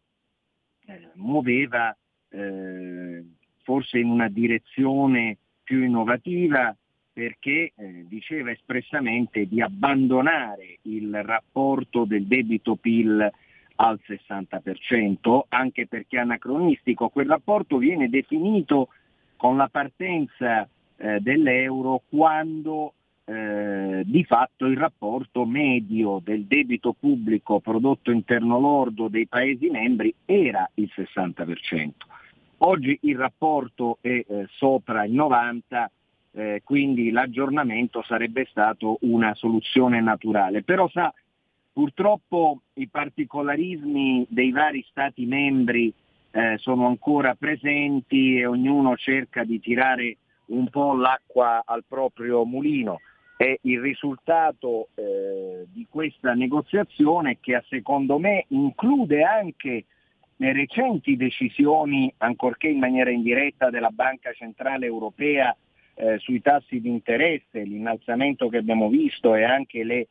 [0.85, 1.95] eh, muoveva
[2.29, 3.23] eh,
[3.63, 6.75] forse in una direzione più innovativa
[7.11, 13.31] perché eh, diceva espressamente di abbandonare il rapporto del debito PIL
[13.77, 17.09] al 60%, anche perché è anacronistico.
[17.09, 18.89] Quel rapporto viene definito
[19.35, 22.93] con la partenza eh, dell'euro quando
[23.25, 30.13] eh, di fatto il rapporto medio del debito pubblico prodotto interno lordo dei Paesi membri
[30.25, 31.91] era il 60%.
[32.59, 35.85] Oggi il rapporto è eh, sopra il 90%,
[36.31, 40.63] eh, quindi l'aggiornamento sarebbe stato una soluzione naturale.
[40.63, 41.13] Però sa,
[41.71, 45.93] purtroppo i particolarismi dei vari Stati membri
[46.31, 50.17] eh, sono ancora presenti e ognuno cerca di tirare
[50.47, 52.99] un po' l'acqua al proprio mulino
[53.37, 59.85] e il risultato eh, di questa negoziazione che secondo me include anche
[60.37, 65.55] le recenti decisioni, ancorché in maniera indiretta, della Banca Centrale Europea
[65.95, 70.07] eh, sui tassi di interesse, l'innalzamento che abbiamo visto e anche le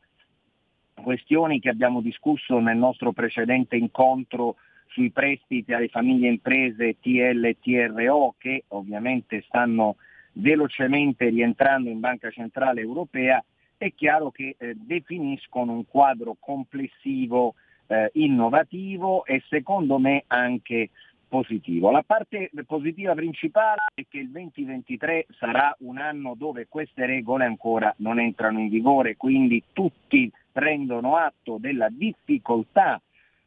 [1.01, 4.55] questioni che abbiamo discusso nel nostro precedente incontro
[4.87, 9.95] sui prestiti alle famiglie e imprese TL e TRO che ovviamente stanno
[10.33, 13.43] velocemente rientrando in Banca Centrale Europea,
[13.77, 17.55] è chiaro che eh, definiscono un quadro complessivo
[17.87, 20.89] eh, innovativo e secondo me anche
[21.27, 21.91] positivo.
[21.91, 27.93] La parte positiva principale è che il 2023 sarà un anno dove queste regole ancora
[27.97, 33.01] non entrano in vigore, quindi tutti prendono atto della difficoltà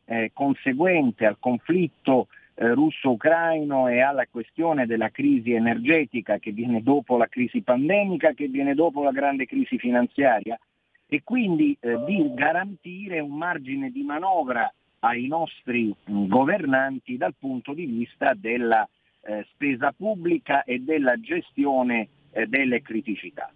[0.04, 7.16] eh, conseguente al conflitto eh, russo-ucraino e alla questione della crisi energetica che viene dopo
[7.16, 10.58] la crisi pandemica, che viene dopo la grande crisi finanziaria
[11.10, 17.72] e quindi eh, di garantire un margine di manovra ai nostri mh, governanti dal punto
[17.74, 18.88] di vista della
[19.22, 23.52] eh, spesa pubblica e della gestione eh, delle criticità.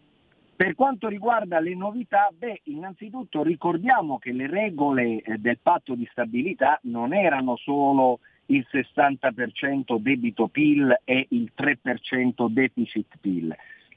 [0.57, 6.09] Per quanto riguarda le novità, beh, innanzitutto ricordiamo che le regole eh, del patto di
[6.11, 13.55] stabilità non erano solo il 60% debito PIL e il 3% deficit PIL,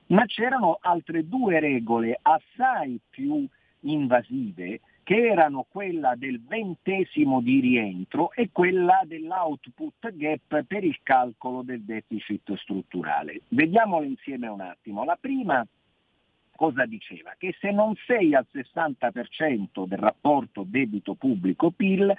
[0.08, 3.48] ma c'erano altre due regole assai più
[3.82, 11.62] invasive che erano quella del ventesimo di rientro e quella dell'output gap per il calcolo
[11.62, 13.44] del deficit strutturale.
[13.48, 15.06] Vediamolo insieme un attimo.
[15.06, 15.66] La prima
[16.58, 17.36] cosa diceva?
[17.38, 22.14] Che se non sei al 60% del rapporto debito pubblico-PIL,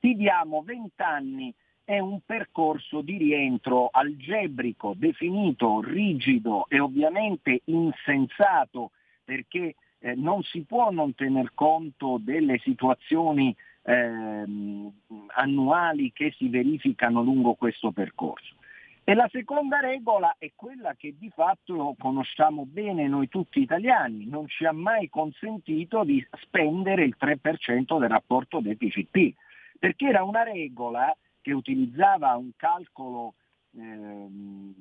[0.00, 1.54] ti diamo 20 anni
[1.86, 8.90] è un percorso di rientro algebrico, definito, rigido e ovviamente insensato
[9.22, 14.44] perché eh, non si può non tener conto delle situazioni eh,
[15.36, 18.56] annuali che si verificano lungo questo percorso.
[19.04, 24.48] E la seconda regola è quella che di fatto conosciamo bene noi tutti italiani, non
[24.48, 29.32] ci ha mai consentito di spendere il 3% del rapporto deficit-PIL,
[29.78, 31.16] perché era una regola
[31.46, 33.34] che utilizzava un calcolo,
[33.76, 34.74] ehm,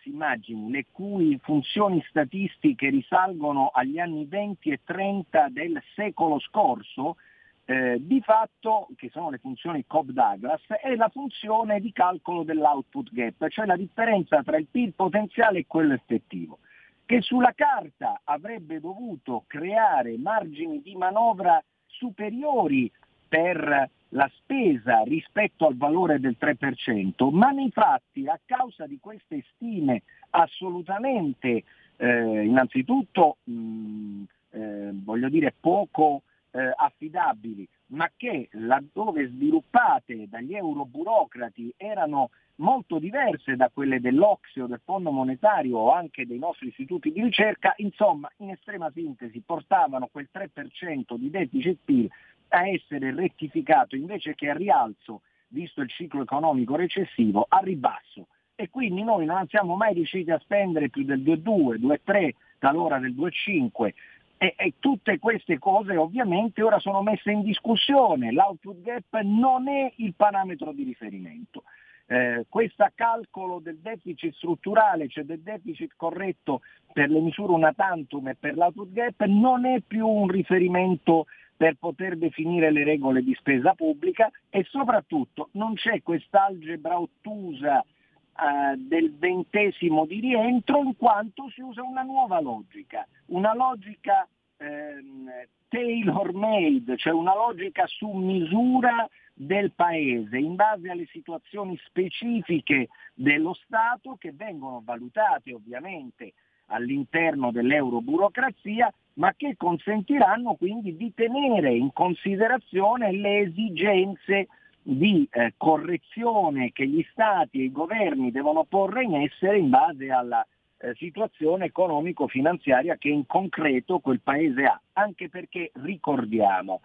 [0.00, 7.16] si immagini, le cui funzioni statistiche risalgono agli anni 20 e 30 del secolo scorso,
[7.64, 13.48] eh, di fatto, che sono le funzioni Cobb-Douglas, è la funzione di calcolo dell'output gap,
[13.48, 16.60] cioè la differenza tra il PIL potenziale e quello effettivo,
[17.04, 22.88] che sulla carta avrebbe dovuto creare margini di manovra superiori
[23.28, 29.44] per la spesa rispetto al valore del 3%, ma nei fatti a causa di queste
[29.54, 31.64] stime assolutamente
[31.96, 36.22] eh, innanzitutto mh, eh, voglio dire poco
[36.52, 44.80] eh, affidabili, ma che laddove sviluppate dagli euroburocrati erano molto diverse da quelle dell'Oxio, del
[44.84, 50.28] Fondo Monetario o anche dei nostri istituti di ricerca, insomma, in estrema sintesi portavano quel
[50.32, 52.08] 3% di deficit PIL
[52.54, 58.28] a essere rettificato invece che a rialzo, visto il ciclo economico recessivo, a ribasso.
[58.54, 63.12] E quindi noi non siamo mai riusciti a spendere più del 2,2, 2,3, talora del
[63.12, 63.92] 2,5.
[64.36, 68.30] E, e, tutte queste cose ovviamente ora sono messe in discussione.
[68.30, 71.64] L'output gap non è il parametro di riferimento.
[72.06, 76.60] Eh, questo calcolo del deficit strutturale, cioè del deficit corretto
[76.92, 81.26] per le misure una tantum e per l'output gap, non è più un riferimento
[81.56, 88.76] per poter definire le regole di spesa pubblica e soprattutto non c'è quest'algebra ottusa eh,
[88.76, 94.26] del ventesimo di rientro in quanto si usa una nuova logica, una logica
[94.56, 95.30] ehm,
[95.68, 103.54] tailor made, cioè una logica su misura del Paese in base alle situazioni specifiche dello
[103.54, 106.34] Stato che vengono valutate ovviamente
[106.66, 114.48] all'interno dell'euroburocrazia, ma che consentiranno quindi di tenere in considerazione le esigenze
[114.82, 120.10] di eh, correzione che gli Stati e i governi devono porre in essere in base
[120.10, 120.46] alla
[120.78, 126.82] eh, situazione economico-finanziaria che in concreto quel Paese ha, anche perché ricordiamo,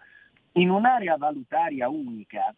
[0.52, 2.54] in un'area valutaria unica,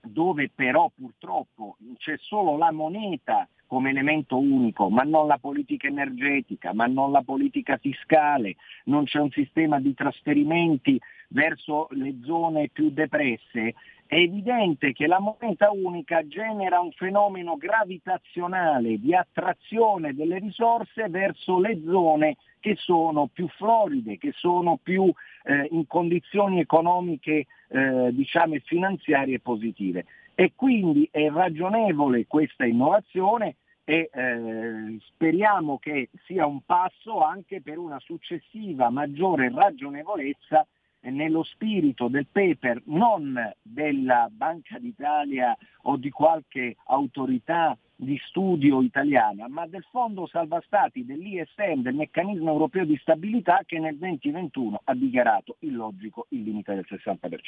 [0.00, 6.74] dove però purtroppo c'è solo la moneta come elemento unico, ma non la politica energetica,
[6.74, 12.90] ma non la politica fiscale, non c'è un sistema di trasferimenti verso le zone più
[12.90, 13.72] depresse,
[14.06, 21.58] è evidente che la moneta unica genera un fenomeno gravitazionale di attrazione delle risorse verso
[21.58, 25.10] le zone che sono più floride, che sono più
[25.44, 30.04] eh, in condizioni economiche eh, diciamo, finanziarie positive.
[30.34, 37.78] E quindi è ragionevole questa innovazione e eh, speriamo che sia un passo anche per
[37.78, 40.66] una successiva maggiore ragionevolezza
[41.10, 49.48] nello spirito del paper non della Banca d'Italia o di qualche autorità di studio italiana,
[49.48, 54.94] ma del Fondo Salva Stati, dell'ISM, del Meccanismo Europeo di Stabilità che nel 2021 ha
[54.94, 57.38] dichiarato illogico il limite del 60%.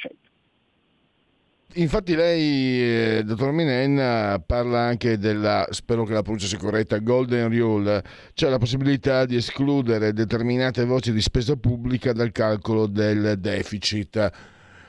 [1.77, 7.49] Infatti lei, eh, dottor Minen, parla anche della, spero che la pronuncia sia corretta, Golden
[7.49, 8.01] Rule,
[8.33, 14.31] cioè la possibilità di escludere determinate voci di spesa pubblica dal calcolo del deficit.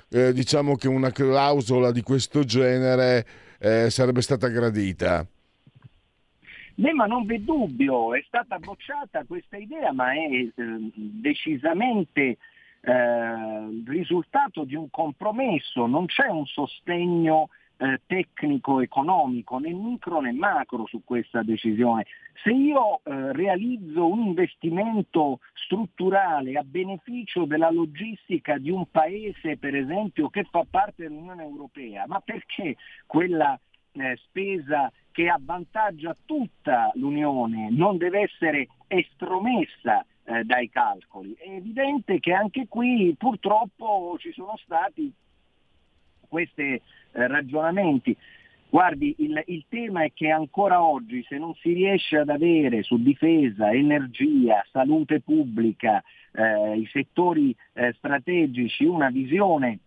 [0.08, 3.26] Eh, diciamo che una clausola di questo genere
[3.58, 5.26] eh, sarebbe stata gradita.
[6.76, 10.52] Beh, ma non v'è dubbio, è stata bocciata questa idea, ma è eh,
[10.94, 12.36] decisamente
[12.86, 20.30] eh, risultato di un compromesso, non c'è un sostegno eh, tecnico economico né micro né
[20.30, 22.06] macro su questa decisione.
[22.44, 29.74] Se io eh, realizzo un investimento strutturale a beneficio della logistica di un paese, per
[29.74, 33.58] esempio, che fa parte dell'Unione Europea, ma perché quella
[33.92, 41.34] eh, spesa che avvantaggia tutta l'Unione non deve essere estromessa eh, dai calcoli.
[41.38, 45.10] È evidente che anche qui purtroppo ci sono stati
[46.28, 46.80] questi eh,
[47.12, 48.16] ragionamenti.
[48.68, 53.00] Guardi, il, il, tema è che ancora oggi se non si riesce ad avere su
[53.00, 56.02] difesa, energia, salute pubblica,
[56.32, 59.78] eh, i settori eh, strategici una visione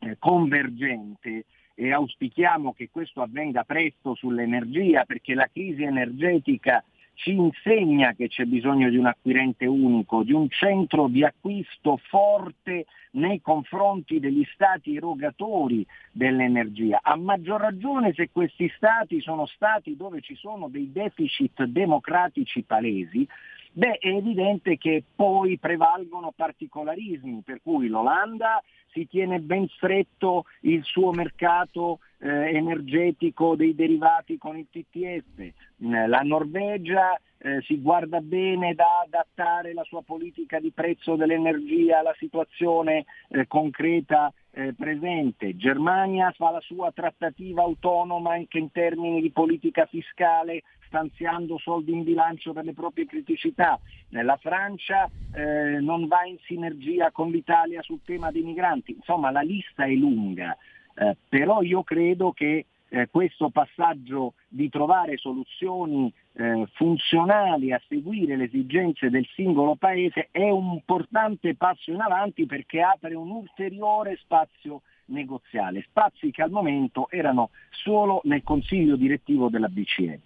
[0.00, 1.44] eh, convergente,
[1.74, 6.84] e auspichiamo che questo avvenga presto sull'energia perché la crisi energetica
[7.14, 12.86] ci insegna che c'è bisogno di un acquirente unico, di un centro di acquisto forte
[13.12, 20.20] nei confronti degli stati erogatori dell'energia, a maggior ragione se questi stati sono stati dove
[20.20, 23.26] ci sono dei deficit democratici palesi,
[23.72, 28.62] beh è evidente che poi prevalgono particolarismi, per cui l'Olanda
[28.94, 35.52] si tiene ben stretto il suo mercato eh, energetico dei derivati con il TTF,
[35.84, 41.98] mm, la Norvegia eh, si guarda bene da adattare la sua politica di prezzo dell'energia
[41.98, 45.54] alla situazione eh, concreta eh, presente.
[45.54, 52.04] Germania fa la sua trattativa autonoma anche in termini di politica fiscale stanziando soldi in
[52.04, 53.78] bilancio per le proprie criticità.
[54.10, 58.92] La Francia eh, non va in sinergia con l'Italia sul tema dei migranti.
[58.92, 60.56] Insomma, la lista è lunga.
[60.94, 68.36] Eh, però io credo che eh, questo passaggio di trovare soluzioni eh, funzionali a seguire
[68.36, 74.16] le esigenze del singolo paese è un importante passo in avanti perché apre un ulteriore
[74.22, 80.20] spazio negoziale, spazi che al momento erano solo nel consiglio direttivo della BCE.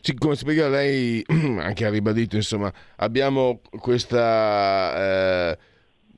[0.00, 1.24] Sì, come spiega lei,
[1.58, 5.52] anche ha ribadito, insomma, abbiamo questa...
[5.52, 5.72] Eh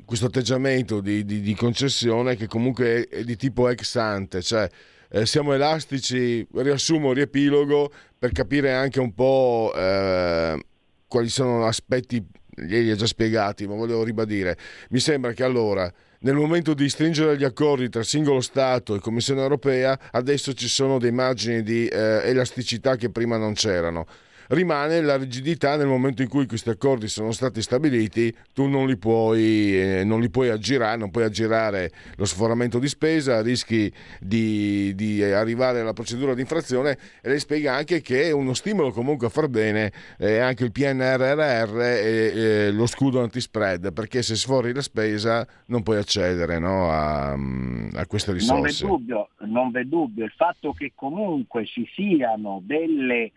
[0.06, 4.68] questo atteggiamento di, di, di, concessione che comunque è, di tipo ex ante, cioè
[5.10, 10.64] eh, siamo elastici, riassumo, riepilogo, per capire anche un po' eh,
[11.06, 12.24] quali sono aspetti,
[12.56, 14.56] li ha già spiegati, ma volevo ribadire.
[14.90, 19.42] Mi sembra che allora, nel momento di stringere gli accordi tra singolo Stato e Commissione
[19.42, 24.06] europea, adesso ci sono dei margini di eh, elasticità che prima non c'erano
[24.48, 28.96] rimane la rigidità nel momento in cui questi accordi sono stati stabiliti, tu non li
[28.96, 34.94] puoi, eh, non li puoi aggirare, non puoi aggirare lo sforamento di spesa, rischi di,
[34.94, 39.26] di arrivare alla procedura di infrazione e lei spiega anche che è uno stimolo comunque
[39.26, 44.72] a far bene eh, anche il PNRR e eh, lo scudo antispread, perché se sfori
[44.72, 48.84] la spesa non puoi accedere no, a, a, queste risorse.
[48.84, 53.32] Non v'è, dubbio, non v'è dubbio, il fatto che comunque ci siano delle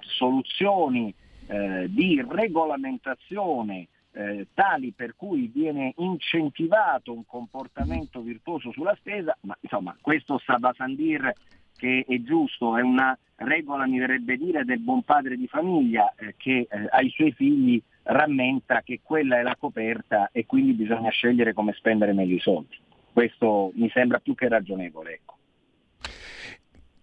[0.00, 1.14] soluzioni
[1.46, 9.56] eh, di regolamentazione eh, tali per cui viene incentivato un comportamento virtuoso sulla spesa, ma
[9.60, 11.32] insomma questo sta da Sandir
[11.76, 16.34] che è giusto, è una regola, mi verrebbe dire, del buon padre di famiglia eh,
[16.36, 21.54] che eh, ai suoi figli rammenta che quella è la coperta e quindi bisogna scegliere
[21.54, 22.76] come spendere meglio i soldi.
[23.12, 25.14] Questo mi sembra più che ragionevole.
[25.14, 25.38] Ecco.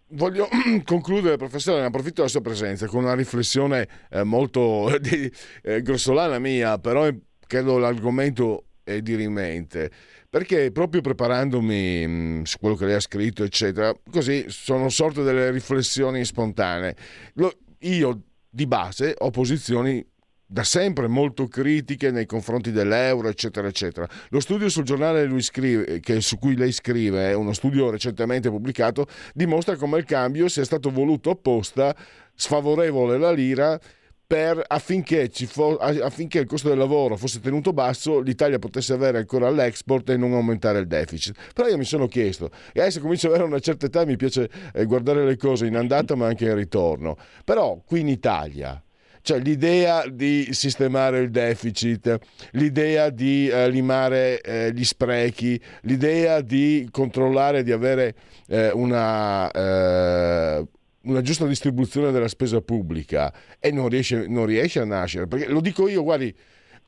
[0.10, 0.48] Voglio
[0.86, 5.32] concludere, professore, ne approfitto della sua presenza con una riflessione eh, molto di,
[5.64, 7.08] eh, grossolana mia, però
[7.46, 9.92] credo l'argomento è di rimente
[10.30, 15.52] perché proprio preparandomi mh, su quello che lei ha scritto, eccetera, così sono sorte delle
[15.52, 16.96] riflessioni spontanee.
[17.36, 20.06] Lo, io di base ho posizioni
[20.48, 24.08] da sempre molto critiche nei confronti dell'euro, eccetera, eccetera.
[24.30, 30.00] Lo studio sul giornale scrive, su cui lei scrive, uno studio recentemente pubblicato, dimostra come
[30.00, 31.96] il cambio sia stato voluto apposta
[32.34, 33.80] sfavorevole alla lira
[34.28, 39.50] per, affinché, fo, affinché, il costo del lavoro fosse tenuto basso, l'Italia potesse avere ancora
[39.50, 41.54] l'export e non aumentare il deficit.
[41.54, 44.50] Però io mi sono chiesto, e adesso comincio ad avere una certa età, mi piace
[44.74, 47.16] eh, guardare le cose in andata ma anche in ritorno.
[47.46, 48.82] Però qui in Italia,
[49.28, 52.18] cioè l'idea di sistemare il deficit,
[52.52, 58.16] l'idea di eh, limare eh, gli sprechi, l'idea di controllare, di avere
[58.48, 60.66] eh, una, eh,
[61.02, 65.28] una giusta distribuzione della spesa pubblica e non riesce, non riesce a nascere.
[65.28, 66.34] Perché lo dico io, guardi,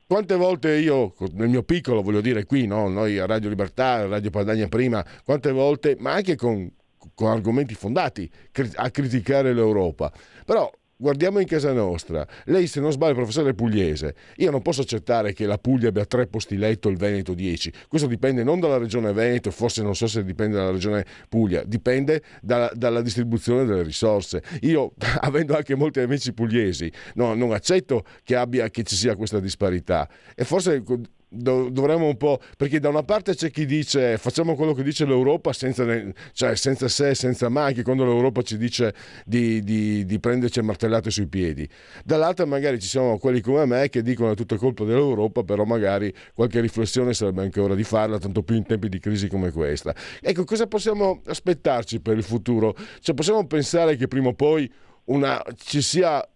[0.08, 2.88] quante volte io, nel mio piccolo, voglio dire qui, no?
[2.88, 6.72] noi a Radio Libertà, Radio Padagna prima, quante volte, ma anche con,
[7.14, 8.32] con argomenti fondati,
[8.76, 10.10] a criticare l'Europa.
[10.46, 12.28] Però guardiamo in casa nostra.
[12.46, 14.16] Lei, se non sbaglio, professore pugliese.
[14.38, 17.72] Io non posso accettare che la Puglia abbia tre posti letto e il Veneto dieci.
[17.88, 22.22] Questo dipende non dalla regione Veneto, forse non so se dipende dalla regione Puglia, dipende
[22.42, 24.44] dalla, dalla distribuzione delle risorse.
[24.62, 24.92] Io,
[25.22, 30.08] avendo anche molti amici pugliesi, no, non accetto che, abbia, che ci sia questa disparità.
[30.36, 30.84] E forse
[31.30, 32.40] dovremmo un po'.
[32.58, 35.86] Perché da una parte c'è chi dice facciamo quello che dice l'Europa senza,
[36.34, 38.94] cioè senza se senza ma, anche quando l'Europa ci dice
[39.26, 41.68] di, di, di prenderci martellate sui piedi.
[42.04, 46.14] Dall'altra magari ci sono quelli come me che dicono è tutto colpa dell'Europa, però magari
[46.34, 49.94] qualche riflessione sarebbe anche ora di farla, tanto più in tempi di crisi come questa.
[50.22, 52.76] Ecco, cosa possiamo aspettarci per il futuro?
[53.00, 54.72] Cioè, possiamo pensare che prima o poi
[55.06, 56.28] una, ci sia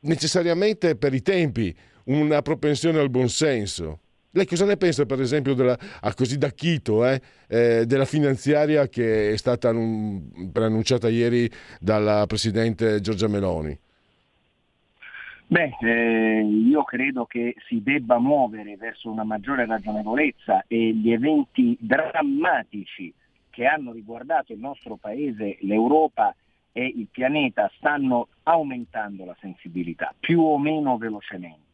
[0.00, 1.74] necessariamente per i tempi
[2.04, 4.00] una propensione al buonsenso
[4.32, 8.86] lei cosa ne pensa, per esempio, della, ah, così da Chito, eh, eh, della finanziaria
[8.86, 11.50] che è stata um, preannunciata ieri
[11.80, 13.76] dalla Presidente Giorgia Meloni?
[15.46, 21.74] Beh, eh, io credo che si debba muovere verso una maggiore ragionevolezza e gli eventi
[21.80, 23.10] drammatici
[23.48, 26.34] che hanno riguardato il nostro Paese, l'Europa
[26.70, 31.67] e il pianeta stanno aumentando la sensibilità, più o meno velocemente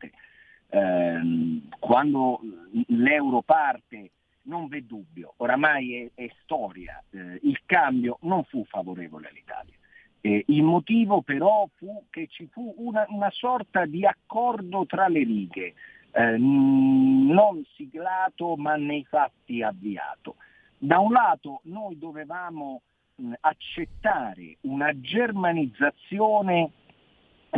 [0.75, 2.41] ehm, quando
[2.89, 4.11] l'euro parte
[4.43, 9.75] non v'è dubbio, oramai è, è storia, eh, il cambio non fu favorevole all'Italia.
[10.21, 15.23] Eh, il motivo però fu che ci fu una, una sorta di accordo tra le
[15.23, 15.75] righe,
[16.11, 20.37] eh, non siglato ma nei fatti avviato.
[20.77, 22.83] Da un lato noi dovevamo
[23.15, 26.71] mh, accettare una germanizzazione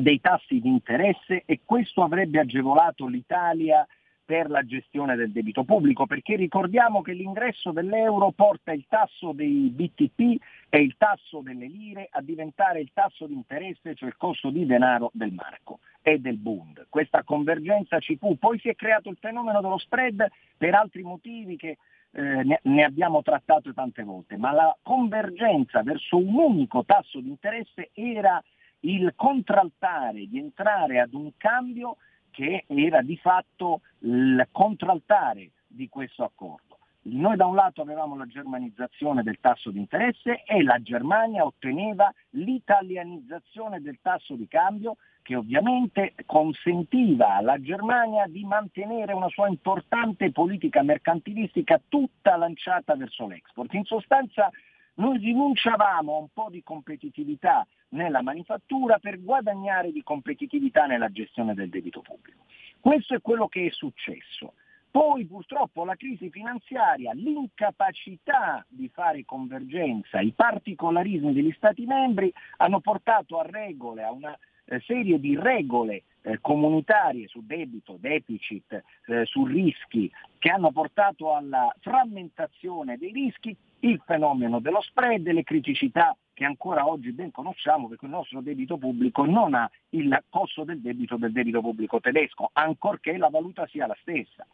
[0.01, 3.87] dei tassi di interesse e questo avrebbe agevolato l'Italia
[4.27, 9.71] per la gestione del debito pubblico, perché ricordiamo che l'ingresso dell'euro porta il tasso dei
[9.71, 14.51] BTP e il tasso delle lire a diventare il tasso di interesse, cioè il costo
[14.51, 16.87] di denaro del marco e del Bund.
[16.89, 20.27] Questa convergenza ci fu, poi si è creato il fenomeno dello spread
[20.57, 21.79] per altri motivi che
[22.11, 27.91] eh, ne abbiamo trattato tante volte, ma la convergenza verso un unico tasso di interesse
[27.93, 28.43] era
[28.87, 31.97] il contraltare di entrare ad un cambio
[32.31, 36.79] che era di fatto il contraltare di questo accordo.
[37.09, 42.13] Noi da un lato avevamo la germanizzazione del tasso di interesse e la Germania otteneva
[42.31, 50.31] l'italianizzazione del tasso di cambio che ovviamente consentiva alla Germania di mantenere una sua importante
[50.33, 53.73] politica mercantilistica tutta lanciata verso l'export.
[53.75, 54.51] In sostanza
[54.95, 61.55] noi rinunciavamo a un po' di competitività nella manifattura per guadagnare di competitività nella gestione
[61.55, 62.45] del debito pubblico.
[62.81, 64.55] Questo è quello che è successo.
[64.91, 72.81] Poi purtroppo la crisi finanziaria, l'incapacità di fare convergenza, i particolarismi degli Stati membri hanno
[72.81, 74.35] portato a regole, a una
[74.65, 81.35] eh, serie di regole eh, comunitarie su debito, deficit, eh, su rischi, che hanno portato
[81.35, 87.89] alla frammentazione dei rischi, il fenomeno dello spread le criticità che ancora oggi ben conosciamo
[87.89, 92.51] perché il nostro debito pubblico non ha il costo del debito del debito pubblico tedesco,
[92.53, 94.47] ancorché la valuta sia la stessa.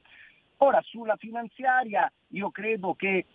[0.58, 3.26] Ora sulla finanziaria io credo che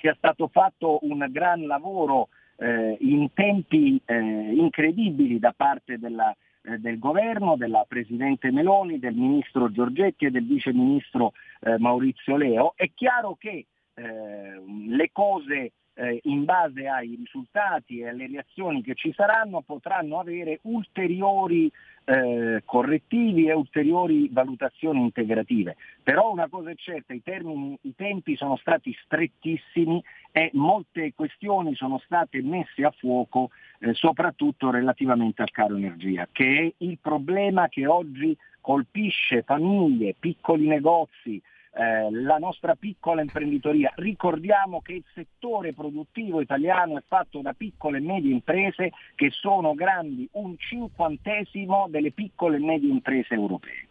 [0.00, 2.28] sia stato fatto un gran lavoro
[2.58, 9.14] eh, in tempi eh, incredibili da parte della, eh, del governo, della Presidente Meloni, del
[9.14, 12.74] Ministro Giorgetti e del Vice Ministro eh, Maurizio Leo.
[12.76, 18.94] È chiaro che eh, le cose eh, in base ai risultati e alle reazioni che
[18.94, 21.70] ci saranno potranno avere ulteriori
[22.04, 25.76] eh, correttivi e ulteriori valutazioni integrative.
[26.02, 31.74] Però una cosa è certa, i, termini, i tempi sono stati strettissimi e molte questioni
[31.74, 37.68] sono state messe a fuoco eh, soprattutto relativamente al caro energia, che è il problema
[37.68, 41.40] che oggi colpisce famiglie, piccoli negozi,
[41.76, 43.92] eh, la nostra piccola imprenditoria.
[43.96, 49.74] Ricordiamo che il settore produttivo italiano è fatto da piccole e medie imprese che sono
[49.74, 53.88] grandi un cinquantesimo delle piccole e medie imprese europee.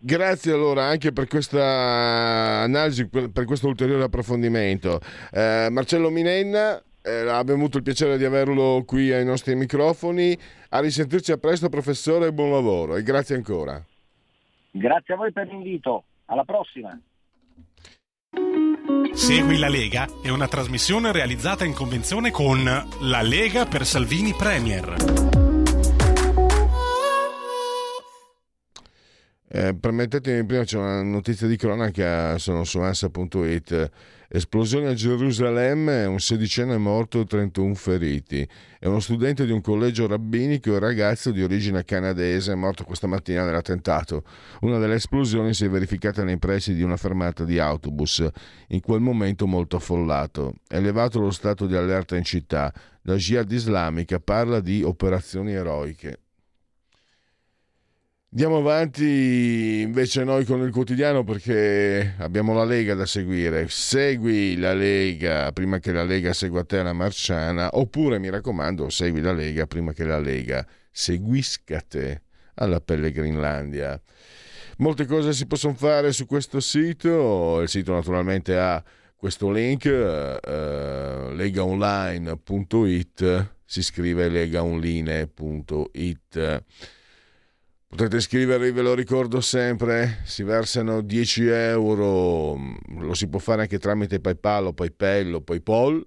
[0.00, 5.00] Grazie allora anche per questa analisi, per questo ulteriore approfondimento.
[5.32, 10.36] Eh, Marcello Minenna, eh, abbiamo avuto il piacere di averlo qui ai nostri microfoni.
[10.70, 13.82] A risentirci a presto professore buon lavoro e grazie ancora.
[14.72, 16.04] Grazie a voi per l'invito.
[16.26, 16.98] Alla prossima!
[19.12, 24.96] Segui la Lega è una trasmissione realizzata in convenzione con La Lega per Salvini Premier.
[29.46, 33.90] Eh, permettetemi, prima c'è una notizia di cronaca, sono su ansa.it.
[34.34, 38.44] Esplosione a Gerusalemme, un sedicenne morto e 31 feriti.
[38.80, 43.06] È uno studente di un collegio rabbinico e un ragazzo di origine canadese morto questa
[43.06, 44.24] mattina nell'attentato.
[44.62, 48.28] Una delle esplosioni si è verificata nei pressi di una fermata di autobus,
[48.70, 50.54] in quel momento molto affollato.
[50.66, 52.72] È elevato lo stato di allerta in città.
[53.02, 56.23] La Jihad islamica parla di operazioni eroiche.
[58.34, 63.68] Andiamo avanti invece noi con il quotidiano perché abbiamo la Lega da seguire.
[63.68, 69.20] Segui la Lega prima che la Lega segua te la Marciana, oppure mi raccomando, segui
[69.20, 72.22] la Lega prima che la Lega seguisca te
[72.54, 74.02] alla Pellegrinlandia.
[74.78, 78.82] Molte cose si possono fare su questo sito, il sito naturalmente ha
[79.14, 86.64] questo link uh, legaonline.it, si scrive legaonline.it
[87.96, 93.78] Potete scrivervi, ve lo ricordo sempre, si versano 10 euro, lo si può fare anche
[93.78, 96.04] tramite PayPal o PayPal o PayPal,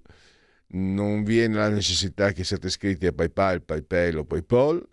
[0.71, 4.85] non viene la necessità che siate iscritti a PayPal, PayPal o PayPal,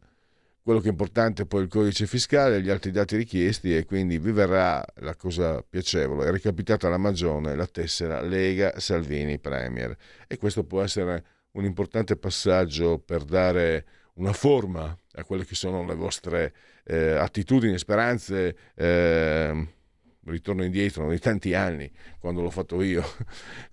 [0.63, 3.85] quello che è importante è poi il codice fiscale e gli altri dati richiesti e
[3.87, 9.97] quindi vi verrà la cosa piacevole, è recapitata la magione, la tessera Lega Salvini Premier.
[10.29, 11.25] E questo può essere
[11.55, 13.85] un importante passaggio per dare
[14.15, 16.55] una forma a quelle che sono le vostre
[16.85, 19.69] eh, attitudini, speranze, eh,
[20.25, 23.03] ritorno indietro di tanti anni, quando l'ho fatto io,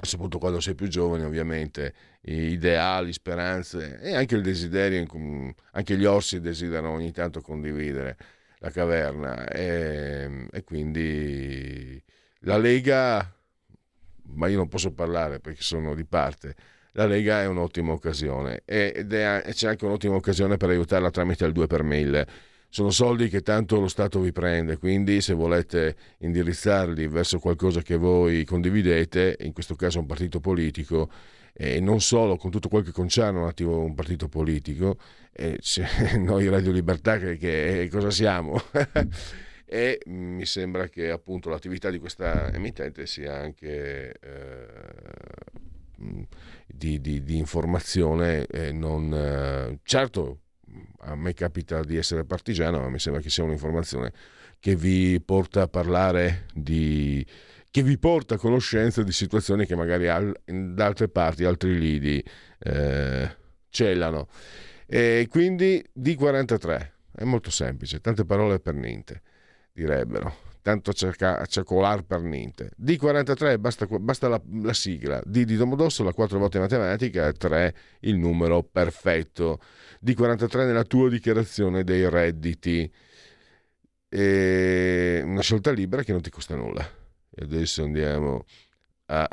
[0.00, 5.04] soprattutto quando sei più giovane ovviamente, ideali, speranze e anche il desiderio,
[5.72, 8.16] anche gli orsi desiderano ogni tanto condividere
[8.58, 9.48] la caverna.
[9.48, 12.02] E, e quindi
[12.40, 13.34] la Lega,
[14.34, 16.54] ma io non posso parlare perché sono di parte,
[16.92, 21.52] la Lega è un'ottima occasione ed è, c'è anche un'ottima occasione per aiutarla tramite il
[21.52, 22.26] 2 per 1000.
[22.70, 27.96] Sono soldi che tanto lo Stato vi prende, quindi se volete indirizzarli verso qualcosa che
[27.96, 31.08] voi condividete, in questo caso un partito politico,
[31.54, 34.98] e non solo con tutto quel che concerne un, attimo, un partito politico,
[35.32, 35.58] eh,
[36.18, 38.60] noi Radio Libertà che, che cosa siamo?
[39.64, 44.76] e mi sembra che appunto l'attività di questa emittente sia anche eh,
[46.78, 49.12] di, di, di informazione e non...
[49.12, 50.42] Eh, certo,
[51.00, 54.12] a me capita di essere partigiano, ma mi sembra che sia un'informazione
[54.60, 57.24] che vi porta a parlare di...
[57.70, 62.24] che vi porta a conoscenza di situazioni che magari al, da altre parti, altri lidi
[62.60, 63.36] eh,
[63.68, 64.28] celano.
[64.86, 69.22] E quindi D43 è molto semplice, tante parole per niente,
[69.72, 72.70] direbbero tanto a ciacolare per niente.
[72.80, 78.16] D43 basta, basta la, la, sigla, D di Domodossola, la 4 volte matematica, 3 il
[78.16, 79.60] numero perfetto.
[80.04, 82.90] D43 nella tua dichiarazione dei redditi.
[84.10, 86.82] E una scelta libera che non ti costa nulla.
[87.30, 88.44] E adesso andiamo
[89.06, 89.28] a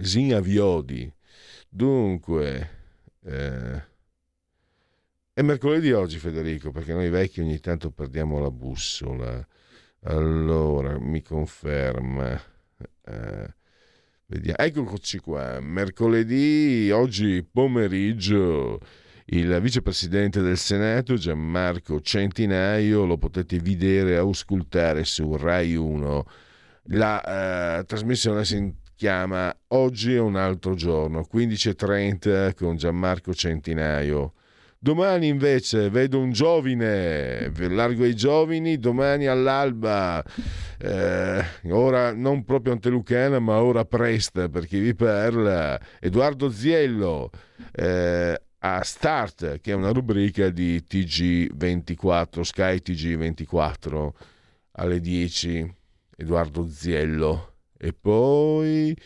[0.00, 1.12] Zinaviodi.
[1.68, 2.70] Dunque,
[3.24, 3.82] eh,
[5.34, 9.46] è mercoledì oggi Federico, perché noi vecchi ogni tanto perdiamo la bussola.
[10.04, 12.40] Allora, mi conferma.
[13.04, 13.54] Eh.
[14.56, 15.60] Eccoci qua.
[15.60, 18.80] Mercoledì, oggi pomeriggio,
[19.26, 26.26] il vicepresidente del Senato Gianmarco Centinaio lo potete vedere e auscultare su Rai 1.
[26.86, 34.32] La eh, trasmissione si chiama Oggi è un altro giorno, 15.30 con Gianmarco Centinaio
[34.84, 40.24] Domani invece vedo un giovine, largo ai giovani, domani all'alba,
[40.76, 47.30] eh, ora non proprio Antelucana ma ora Presta per chi vi parla, Edoardo Ziello
[47.70, 54.08] eh, a Start che è una rubrica di TG24, Sky TG24
[54.72, 55.74] alle 10,
[56.16, 57.54] Edoardo Ziello.
[57.78, 58.96] E poi...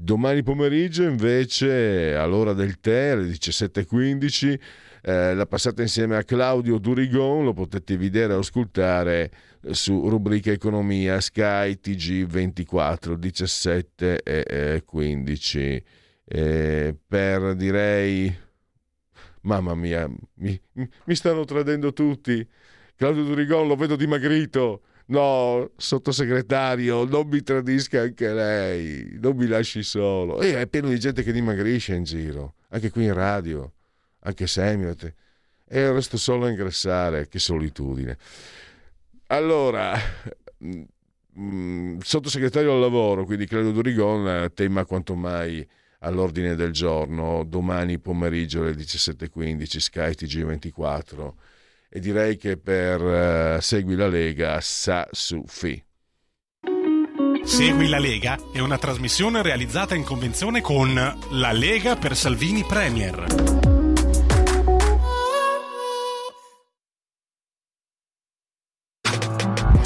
[0.00, 4.60] Domani pomeriggio invece all'ora del tè alle 17.15
[5.02, 9.30] eh, la passata insieme a Claudio Durigon, lo potete vedere e ascoltare
[9.70, 15.84] su rubrica Economia Sky TG 24 17 e 15
[16.30, 18.34] eh, per direi
[19.42, 22.46] mamma mia mi, mi stanno tradendo tutti.
[22.94, 24.82] Claudio Durigon lo vedo dimagrito.
[25.06, 30.38] No sottosegretario non mi tradisca anche lei non mi lasci solo.
[30.42, 33.72] E è pieno di gente che dimagrisce in giro anche qui in radio
[34.28, 35.14] anche Semiote,
[35.66, 38.16] e resto solo a ingrassare, che solitudine.
[39.28, 39.98] Allora,
[40.64, 40.82] mm,
[41.38, 45.66] mm, sottosegretario al lavoro, quindi Claudio Durigon, tema quanto mai
[46.00, 51.32] all'ordine del giorno, domani pomeriggio alle 17.15, Sky TG24,
[51.90, 53.00] e direi che per
[53.56, 55.82] uh, Segui la Lega sa su Fi.
[57.42, 63.67] Segui la Lega è una trasmissione realizzata in convenzione con La Lega per Salvini Premier.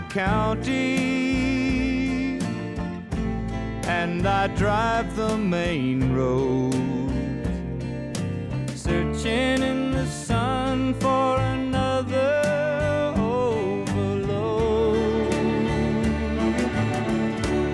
[0.00, 1.90] The county.
[3.84, 6.74] And I drive the main road
[8.74, 14.22] searching in the sun for another overload.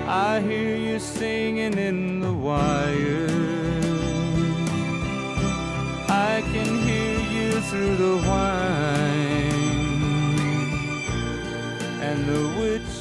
[0.08, 2.85] I hear you singing in the wire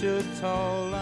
[0.01, 0.94] the Wichita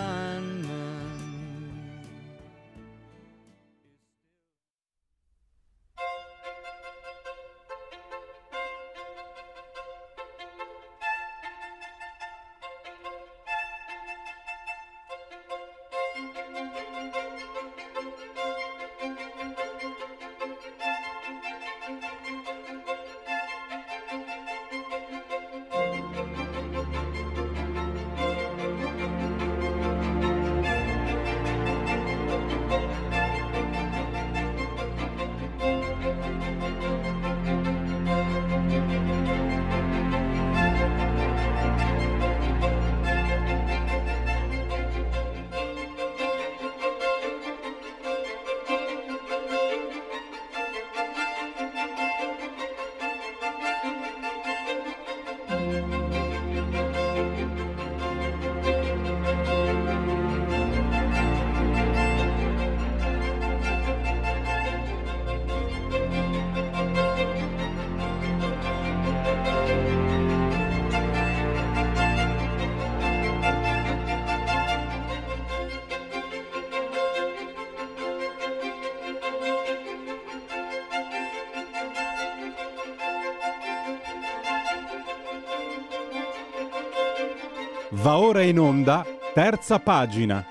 [88.15, 89.03] Ora in onda,
[89.33, 90.45] terza pagina.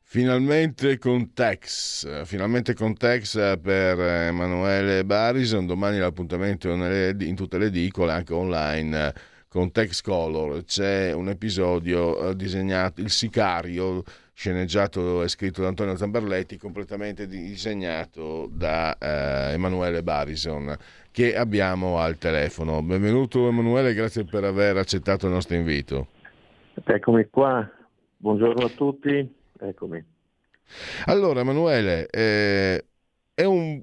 [0.00, 8.12] Finalmente con Tex, finalmente con Tex per Emanuele Barison, domani l'appuntamento in tutte le edicole,
[8.12, 9.12] anche online
[9.54, 10.64] con Tex Color.
[10.64, 14.02] C'è un episodio eh, disegnato, Il Sicario,
[14.32, 20.76] sceneggiato e scritto da Antonio Zamberletti, completamente disegnato da eh, Emanuele Barison,
[21.12, 22.82] che abbiamo al telefono.
[22.82, 26.08] Benvenuto Emanuele, grazie per aver accettato il nostro invito.
[26.82, 27.70] Eccomi qua,
[28.16, 29.34] buongiorno a tutti.
[29.60, 30.04] Eccomi.
[31.04, 32.84] Allora, Emanuele, eh,
[33.32, 33.80] è un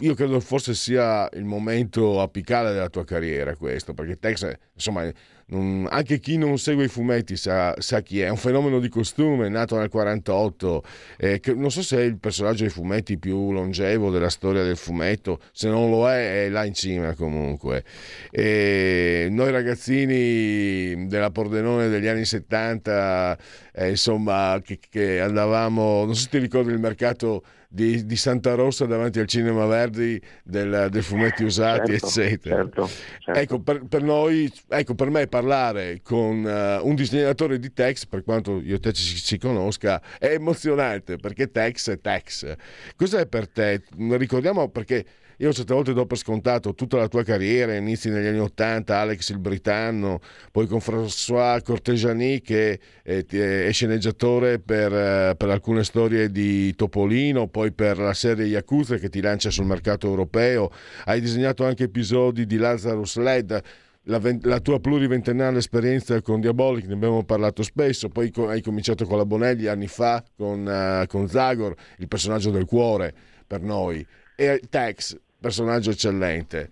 [0.00, 5.10] io credo forse sia il momento apicale della tua carriera questo, perché Tex, insomma,
[5.46, 8.88] non, anche chi non segue i fumetti sa, sa, chi è, è un fenomeno di
[8.88, 10.82] costume, nato nel 48,
[11.18, 14.76] eh, che, non so se è il personaggio dei fumetti più longevo della storia del
[14.76, 17.84] fumetto, se non lo è è là in cima comunque.
[18.30, 23.38] E noi ragazzini della Pordenone degli anni 70,
[23.74, 27.42] eh, insomma, che, che andavamo, non so se ti ricordi il mercato
[27.74, 32.56] di, di, Santa Rossa davanti al Cinema Verdi del, del fumetti usati, certo, eccetera.
[32.56, 33.40] Certo, certo.
[33.40, 38.22] Ecco, per, per, noi, ecco, per me parlare con uh, un disegnatore di Tex, per
[38.22, 42.54] quanto io e te ci, ci, conosca, è emozionante perché Tex è Tex.
[42.94, 43.82] Cos'è per te?
[43.96, 45.04] Ricordiamo perché
[45.38, 49.30] io certe volte do per scontato tutta la tua carriera, inizi negli anni Ottanta, Alex
[49.30, 50.20] il Britanno,
[50.52, 57.48] poi con François Cortegiani che è, è sceneggiatore per, eh, per, alcune storie di Topolino,
[57.48, 60.70] poi per la serie Yakuza che ti lancia sul mercato europeo,
[61.04, 63.60] hai disegnato anche episodi di Lazarus Led.
[64.06, 69.16] La, la, tua pluriventennale esperienza con Diabolic, ne abbiamo parlato spesso, poi hai cominciato con
[69.16, 73.14] la Bonelli anni fa, con, uh, con Zagor, il personaggio del cuore
[73.46, 76.70] per noi e Tex, personaggio eccellente.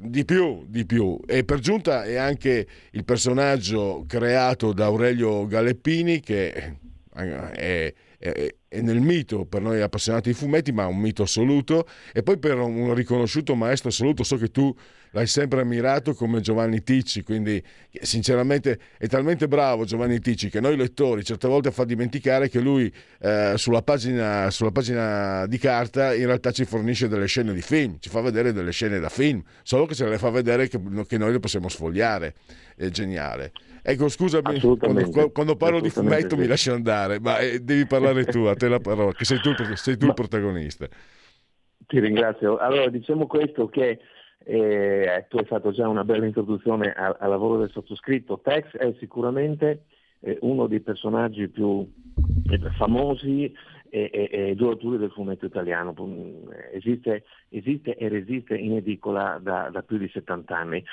[0.00, 1.20] Di più, di più.
[1.26, 6.78] E per giunta è anche il personaggio creato da Aurelio Galeppini, che
[7.12, 11.86] è, è, è nel mito per noi appassionati di fumetti, ma un mito assoluto.
[12.12, 14.74] E poi per un riconosciuto maestro assoluto, so che tu
[15.16, 17.62] l'hai sempre ammirato come Giovanni Ticci, quindi
[18.02, 22.92] sinceramente è talmente bravo Giovanni Ticci che noi lettori certe volte fa dimenticare che lui
[23.20, 27.96] eh, sulla, pagina, sulla, pagina, di carta in realtà ci fornisce delle scene di film,
[27.98, 31.16] ci fa vedere delle scene da film, solo che ce le fa vedere che, che
[31.16, 32.34] noi le possiamo sfogliare,
[32.76, 33.52] è geniale.
[33.88, 36.40] Ecco, scusami, quando, quando parlo di fumetto sì.
[36.40, 39.52] mi lasci andare, ma eh, devi parlare tu, a te la parola, che sei tu,
[39.74, 40.10] sei tu ma...
[40.10, 40.88] il protagonista.
[41.86, 42.56] Ti ringrazio.
[42.56, 44.00] Allora, diciamo questo che
[44.38, 48.40] eh, tu hai fatto già una bella introduzione al, al lavoro del sottoscritto.
[48.42, 49.84] Tex è sicuramente
[50.18, 51.88] eh, uno dei personaggi più
[52.50, 53.54] eh, famosi
[53.88, 55.94] e, e, e duraturi del fumetto italiano.
[56.72, 60.84] Esiste, esiste, e resiste in edicola da, da, più di 70 anni.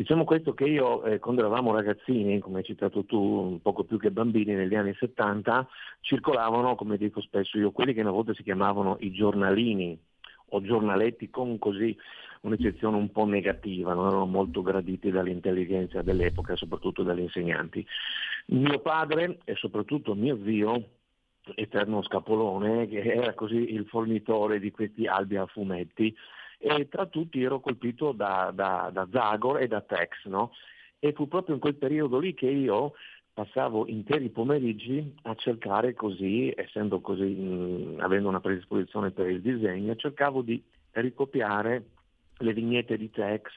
[0.00, 4.10] Diciamo questo che io, eh, quando eravamo ragazzini, come hai citato tu, poco più che
[4.10, 5.68] bambini negli anni 70,
[6.00, 10.00] circolavano, come dico spesso io, quelli che una volta si chiamavano i giornalini
[10.52, 11.94] o giornaletti con così
[12.40, 17.86] un'eccezione un po' negativa, non erano molto graditi dall'intelligenza dell'epoca, soprattutto dagli insegnanti.
[18.46, 20.82] Mio padre e soprattutto mio zio,
[21.56, 26.16] eterno scapolone, che era così il fornitore di questi albi a fumetti,
[26.62, 30.52] e tra tutti ero colpito da, da, da Zagor e da Tex, no?
[30.98, 32.92] E fu proprio in quel periodo lì che io
[33.32, 39.96] passavo interi pomeriggi a cercare così, essendo così, mh, avendo una predisposizione per il disegno,
[39.96, 41.84] cercavo di ricopiare
[42.36, 43.48] le vignette di Tex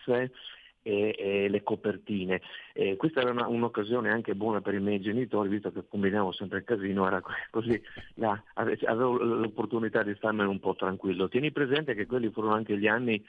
[0.84, 2.42] e, e le copertine.
[2.74, 6.60] E questa era una, un'occasione anche buona per i miei genitori, visto che combinavo sempre
[6.60, 7.82] il casino, era così,
[8.16, 11.30] la, avevo l'opportunità di starmene un po' tranquillo.
[11.30, 13.24] Tieni presente che quelli furono anche gli anni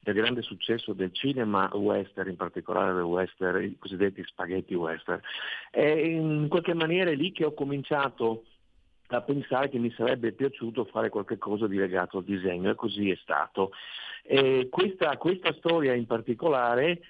[0.00, 5.20] del grande successo del cinema western, in particolare del western, i cosiddetti spaghetti western.
[5.70, 8.44] E in qualche maniera è lì che ho cominciato
[9.08, 13.16] a pensare che mi sarebbe piaciuto fare qualcosa di legato al disegno e così è
[13.20, 13.70] stato.
[14.70, 17.00] Questa, questa storia in particolare,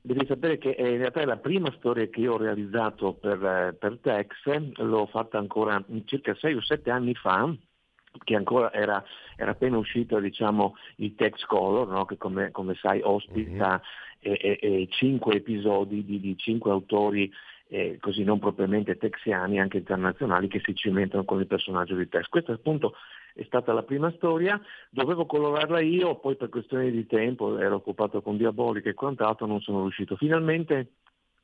[0.00, 3.98] devi sapere che in realtà è la prima storia che io ho realizzato per, per
[4.00, 7.52] Tex, l'ho fatta ancora circa 6 o 7 anni fa,
[8.22, 9.02] che ancora era,
[9.36, 12.04] era appena uscito diciamo, il Tex Color, no?
[12.04, 14.36] che come, come, sai ospita mm-hmm.
[14.38, 17.30] e, e, e cinque episodi di, di cinque autori
[17.68, 22.26] eh, così non propriamente texiani, anche internazionali, che si cimentano con il personaggio di Tex.
[22.28, 22.94] Questa appunto
[23.34, 24.60] è stata la prima storia,
[24.90, 29.60] dovevo colorarla io, poi per questioni di tempo ero occupato con Diabolica e quant'altro, non
[29.60, 30.16] sono riuscito.
[30.16, 30.92] Finalmente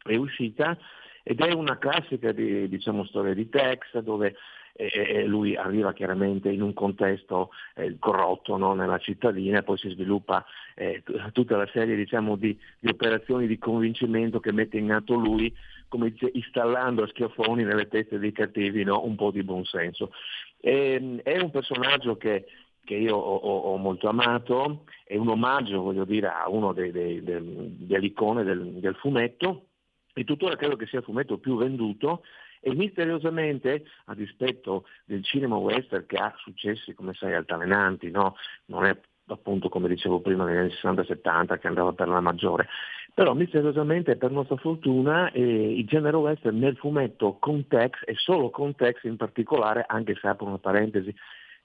[0.03, 0.79] è uscita
[1.23, 4.37] ed è una classica di, diciamo, storia di Tex dove
[4.73, 8.75] e lui arriva chiaramente in un contesto eh, corrotto no?
[8.75, 10.45] nella cittadina e poi si sviluppa
[10.75, 11.03] eh,
[11.33, 15.55] tutta la serie diciamo, di, di, operazioni di convincimento che mette in atto lui,
[15.89, 19.05] come dice, installando a schiaffoni nelle teste dei cattivi no?
[19.05, 20.13] un po' di buonsenso.
[20.61, 22.47] E, ehm, è un personaggio che,
[22.85, 27.23] che io ho, ho, molto amato, è un omaggio voglio dire, a uno dei, dei,
[27.23, 28.13] dei, delle
[28.45, 29.67] del, del fumetto
[30.15, 32.23] e tuttora credo che sia il fumetto più venduto
[32.61, 38.37] e misteriosamente, a dispetto del cinema western che ha successi, come sai, altalenanti, no?
[38.67, 38.97] non è
[39.27, 42.67] appunto come dicevo prima negli anni 60-70 che andava per la maggiore,
[43.15, 48.51] però misteriosamente per nostra fortuna eh, il genere western nel fumetto con Tex e solo
[48.51, 51.15] con Tex in particolare, anche se apro una parentesi,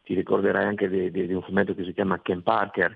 [0.03, 2.95] ti ricorderai anche di, di, di un fumetto che si chiama Ken Parker,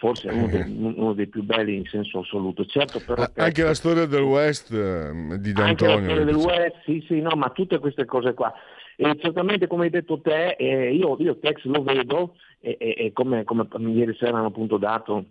[0.00, 0.64] forse uno dei,
[0.96, 2.64] uno dei, più belli in senso assoluto.
[2.64, 5.64] Certo, però, anche la storia del West eh, di D'Antonio.
[5.64, 8.52] Anche la storia del West, sì, sì, no, ma tutte queste cose qua.
[8.96, 13.12] E certamente, come hai detto te, eh, io, io Tex lo vedo e, e, e
[13.12, 15.24] come, come, ieri sera hanno appunto dato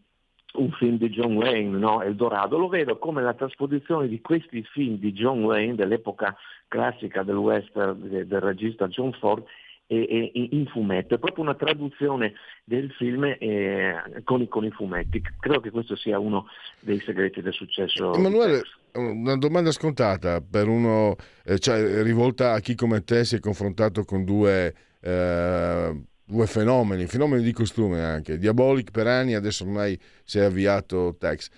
[0.53, 2.01] un film di John Wayne, no?
[2.01, 6.35] Eldorado, lo vedo come la trasposizione di questi film di John Wayne dell'epoca
[6.67, 9.43] classica del western del regista John Ford
[9.91, 12.33] e, e, in fumetto, è proprio una traduzione
[12.63, 15.19] del film eh, con, con, i fumetti.
[15.39, 16.45] Credo che questo sia uno
[16.79, 18.13] dei segreti del successo.
[18.13, 18.61] Emanuele,
[18.93, 24.03] una domanda scontata per uno, eh, cioè, rivolta a chi come te si è confrontato
[24.03, 30.37] con due, eh, due fenomeni, fenomeni di costume anche, Diabolic per anni, adesso ormai si
[30.37, 31.49] è avviato Tex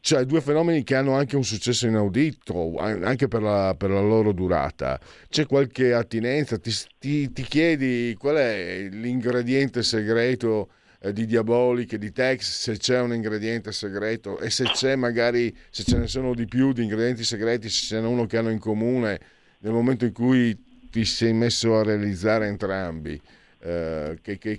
[0.00, 4.32] cioè due fenomeni che hanno anche un successo inaudito, anche per la, per la loro
[4.32, 5.00] durata.
[5.28, 6.58] C'è qualche attinenza?
[6.58, 12.76] Ti, ti, ti chiedi qual è l'ingrediente segreto eh, di Diabolic e di Tex, se
[12.76, 16.82] c'è un ingrediente segreto e se c'è magari, se ce ne sono di più di
[16.82, 19.20] ingredienti segreti, se ce n'è uno che hanno in comune
[19.58, 20.56] nel momento in cui
[20.90, 23.20] ti sei messo a realizzare entrambi.
[23.58, 24.54] Eh, che, che,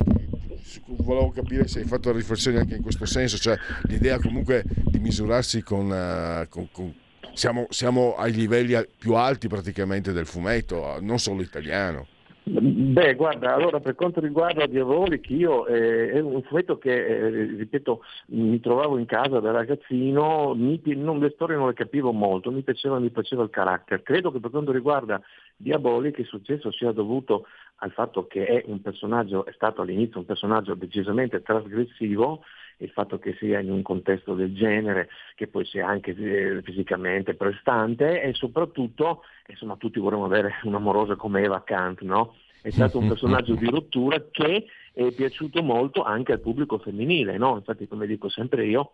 [0.96, 5.62] volevo capire se hai fatto riflessioni anche in questo senso, cioè l'idea comunque di misurarsi
[5.62, 6.94] con, uh, con, con
[7.32, 12.06] siamo, siamo, ai livelli più alti praticamente del fumetto, non solo italiano.
[12.50, 17.28] Beh, guarda, allora per quanto riguarda Diabolic, io eh, è un fumetto che, eh,
[17.58, 22.50] ripeto, mi trovavo in casa da ragazzino, mi, non, le storie non le capivo molto,
[22.50, 24.02] mi piaceva, mi piaceva il carattere.
[24.02, 25.20] Credo che per quanto riguarda
[25.60, 27.46] Diabolic il successo sia dovuto
[27.80, 32.44] al fatto che è è stato all'inizio un personaggio decisamente trasgressivo,
[32.78, 37.34] il fatto che sia in un contesto del genere, che poi sia anche eh, fisicamente
[37.34, 42.36] prestante e soprattutto, insomma tutti vorremmo avere un'amorosa come Eva Kant, no?
[42.62, 47.56] È stato un personaggio di rottura che è piaciuto molto anche al pubblico femminile, no?
[47.56, 48.92] Infatti come dico sempre io,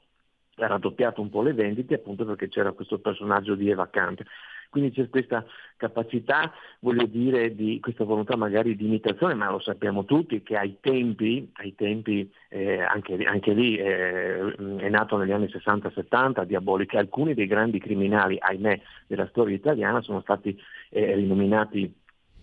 [0.56, 4.22] ha raddoppiato un po' le vendite appunto perché c'era questo personaggio di Eva Kant.
[4.70, 5.44] Quindi c'è questa
[5.76, 10.78] capacità, voglio dire, di questa volontà magari di imitazione, ma lo sappiamo tutti che ai
[10.80, 17.34] tempi, ai tempi eh, anche, anche, lì eh, è nato negli anni 60-70 Diabolica, alcuni
[17.34, 20.58] dei grandi criminali, ahimè, della storia italiana sono stati
[20.90, 21.92] eh, rinominati,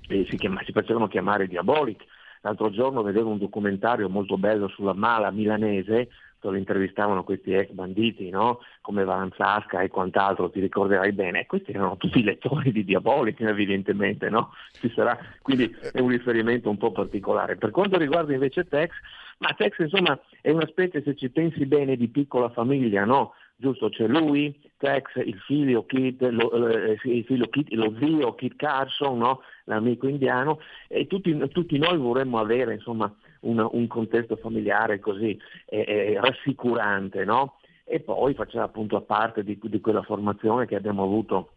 [0.08, 2.04] eh, si, chiama, si facevano chiamare Diabolic.
[2.44, 6.10] L'altro giorno vedevo un documentario molto bello sulla mala milanese
[6.42, 8.60] dove intervistavano questi ex banditi, no?
[8.82, 14.52] come Valanzasca e quant'altro, ti ricorderai bene, questi erano tutti lettori di Diabolic evidentemente, no?
[14.94, 17.56] sarà, quindi è un riferimento un po' particolare.
[17.56, 18.90] Per quanto riguarda invece Tex,
[19.38, 23.34] ma Tex insomma è una specie, se ci pensi bene, di piccola famiglia, no?
[23.56, 23.90] giusto?
[23.90, 29.20] C'è lui, Tex, il figlio Kit, lo, eh, il figlio Kit, lo zio Kit Carson,
[29.20, 29.42] no?
[29.66, 36.18] l'amico indiano, e tutti, tutti noi vorremmo avere insomma, un, un contesto familiare così eh,
[36.20, 37.58] rassicurante, no?
[37.84, 41.52] E poi faceva appunto parte di, di quella formazione che abbiamo avuto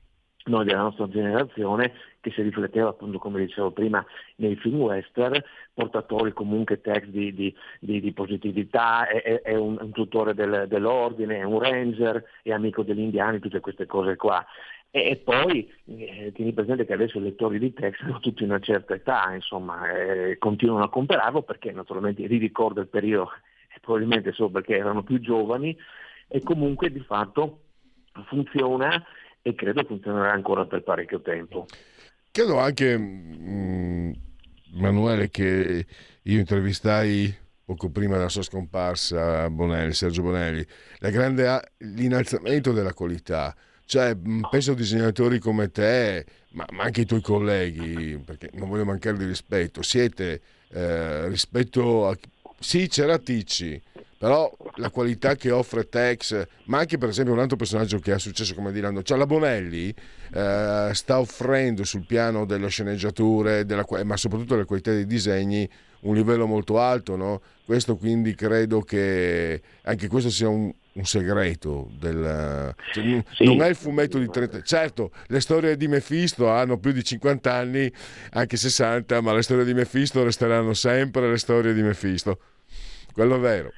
[0.46, 4.04] noi della nostra generazione, che si rifletteva appunto, come dicevo prima,
[4.36, 9.92] nei film western, portatori comunque text di, di, di, di positività, è, è un, un,
[9.92, 14.44] tutore del, dell'ordine, è un ranger, è amico degli indiani, tutte queste cose qua.
[14.96, 18.94] E, poi eh, tieni presente che adesso i lettori di text hanno tutti una certa
[18.94, 23.32] età, insomma, eh, continuano a comprarlo perché naturalmente li ricordo il periodo,
[23.82, 25.76] probabilmente solo perché erano più giovani,
[26.28, 27.62] e comunque di fatto
[28.28, 29.04] funziona
[29.42, 31.66] e credo funzionerà ancora per parecchio tempo.
[32.30, 34.12] Credo anche, mh, mm,
[34.74, 35.86] Manuele, che
[36.22, 40.64] io intervistai poco prima della sua scomparsa Bonelli, Sergio Bonelli,
[41.00, 43.52] grande, l'innalzamento della qualità.
[43.86, 48.68] Cioè, mm, penso a disegnatori come te, ma, ma, anche i tuoi colleghi, perché non
[48.68, 52.16] voglio mancare di rispetto, siete eh, rispetto a...
[52.58, 53.80] Sì, c'era Ticci,
[54.16, 58.18] però la qualità che offre Tex, ma anche per esempio un altro personaggio che ha
[58.18, 59.94] successo come Dilando, cioè la Bonelli
[60.32, 65.68] eh, sta offrendo sul piano delle sceneggiature, della, ma soprattutto della qualità dei disegni,
[66.00, 67.42] un livello molto alto, no?
[67.64, 73.44] Questo quindi credo che anche questo sia un, un segreto del, cioè, sì.
[73.44, 77.52] non è il fumetto di 30 certo le storie di Mephisto hanno più di 50
[77.52, 77.92] anni
[78.30, 82.38] anche 60 ma le storie di Mephisto resteranno sempre le storie di Mephisto
[83.12, 83.72] quello è vero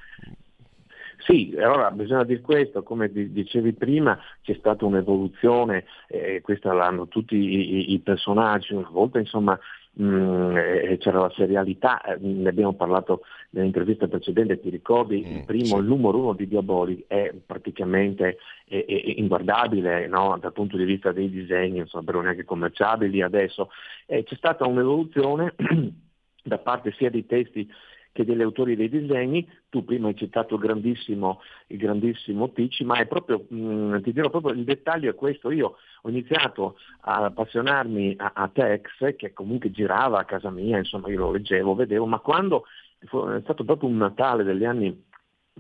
[1.27, 7.35] sì, allora bisogna dire questo, come dicevi prima c'è stata un'evoluzione, eh, questa l'hanno tutti
[7.35, 9.59] i, i personaggi, una volta insomma
[9.95, 13.23] mh, mm, eh, c'era la serialità, eh, ne abbiamo parlato
[13.57, 15.77] nell'intervista precedente, ti ricordi, mm, il primo, sì.
[15.77, 20.37] il numero uno di Diaboli è praticamente è, è inguardabile no?
[20.41, 23.71] dal punto di vista dei disegni, non sarebbero neanche commerciabili adesso.
[24.07, 25.55] Eh, c'è stata un'evoluzione
[26.43, 27.69] da parte sia dei testi
[28.17, 32.97] che degli autori dei disegni, tu prima hai citato il grandissimo, il grandissimo Ticci, ma
[32.97, 37.25] è proprio, mh, mm, ti dirò proprio il dettaglio è questo, io ho iniziato a
[37.25, 42.07] appassionarmi a, a Tex, che comunque girava a casa mia, insomma io lo leggevo, vedevo,
[42.07, 42.65] ma quando
[43.07, 45.05] è stato proprio un Natale degli anni,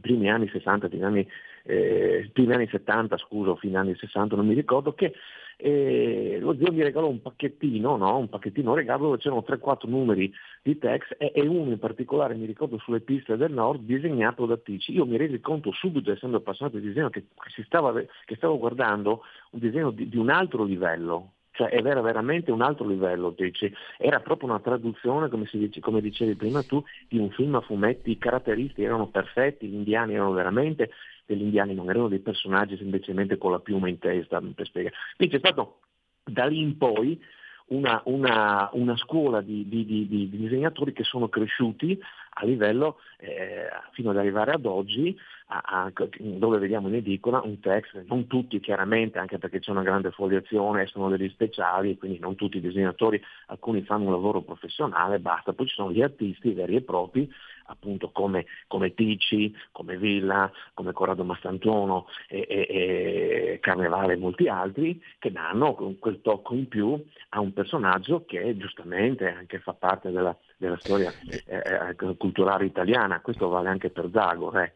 [0.01, 1.29] primi anni 60, primi anni,
[1.65, 5.15] eh, primi anni 70, scuso, fine anni 60, non mi ricordo, che
[5.59, 8.19] e lo zio mi regalò un pacchettino, no?
[8.19, 10.31] un pacchettino regalo dove c'erano 3-4 numeri
[10.63, 14.59] di text e, e, uno in particolare, mi ricordo, sulle piste del nord, disegnato da
[14.59, 14.93] Tici.
[14.93, 17.25] Io mi resi conto subito, essendo appassionato di disegno, che,
[17.65, 17.95] stava,
[18.27, 19.23] che stavo guardando
[19.53, 23.73] un disegno di, di un altro livello, cioè era veramente un altro livello, dici.
[23.99, 28.11] era proprio una traduzione, come, dice, come, dicevi prima tu, di un film a fumetti,
[28.11, 30.91] i caratteristici erano perfetti, gli indiani erano veramente
[31.25, 34.95] degli indiani, non erano dei personaggi semplicemente con la piuma in testa, per spiegare.
[35.17, 35.81] Quindi c'è stato
[36.23, 37.21] da lì in poi
[37.69, 41.99] una, una, una scuola di, di, di, di, disegnatori che sono cresciuti
[42.39, 45.17] a livello eh, fino ad arrivare ad oggi
[45.49, 49.83] a, a, dove vediamo in edicola un text, non tutti chiaramente anche perché c'è una
[49.83, 55.19] grande foliazione, sono degli speciali, quindi non tutti i disegnatori, alcuni fanno un lavoro professionale,
[55.19, 57.29] basta, poi ci sono gli artisti veri e propri
[57.67, 64.49] appunto come, come Ticci, come Villa, come Corrado Mastantuono e, e, e Carnevale e molti
[64.49, 70.11] altri, che danno quel tocco in più a un personaggio che giustamente anche fa parte
[70.11, 74.59] della, della storia eh, eh, culturale italiana, questo vale anche per Zagor.
[74.59, 74.73] Eh.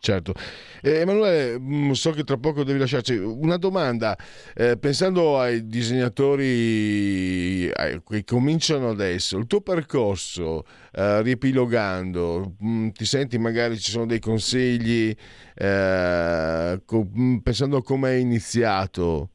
[0.00, 0.32] Certo.
[0.80, 3.16] Eh, Emanuele, mm, so che tra poco devi lasciarci.
[3.16, 4.16] Una domanda,
[4.54, 13.04] eh, pensando ai disegnatori eh, che cominciano adesso, il tuo percorso, eh, riepilogando, mm, ti
[13.04, 15.12] senti magari ci sono dei consigli,
[15.54, 19.30] eh, co- mm, pensando a come hai iniziato?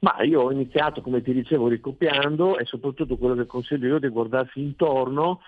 [0.00, 4.08] Ma io ho iniziato, come ti dicevo, ricopiando e soprattutto quello che consiglio io di
[4.08, 5.38] guardarsi intorno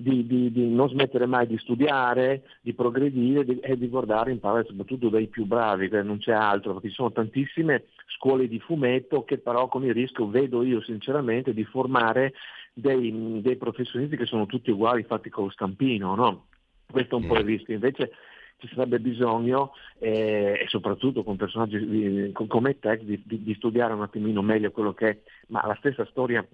[0.00, 4.64] di, di, di, non smettere mai di studiare, di progredire di, e di guardare, imparare
[4.64, 9.24] soprattutto dai più bravi, che non c'è altro, perché ci sono tantissime scuole di fumetto
[9.24, 12.34] che però con il rischio, vedo io sinceramente, di formare
[12.72, 16.46] dei, dei professionisti che sono tutti uguali, fatti con lo stampino, no?
[16.88, 17.74] Questo è un po' il rischio.
[17.74, 18.12] Invece
[18.58, 24.02] ci sarebbe bisogno, eh, e soprattutto con personaggi come Tex, di, di, di, studiare un
[24.02, 25.18] attimino meglio quello che è,
[25.48, 26.46] ma la stessa storia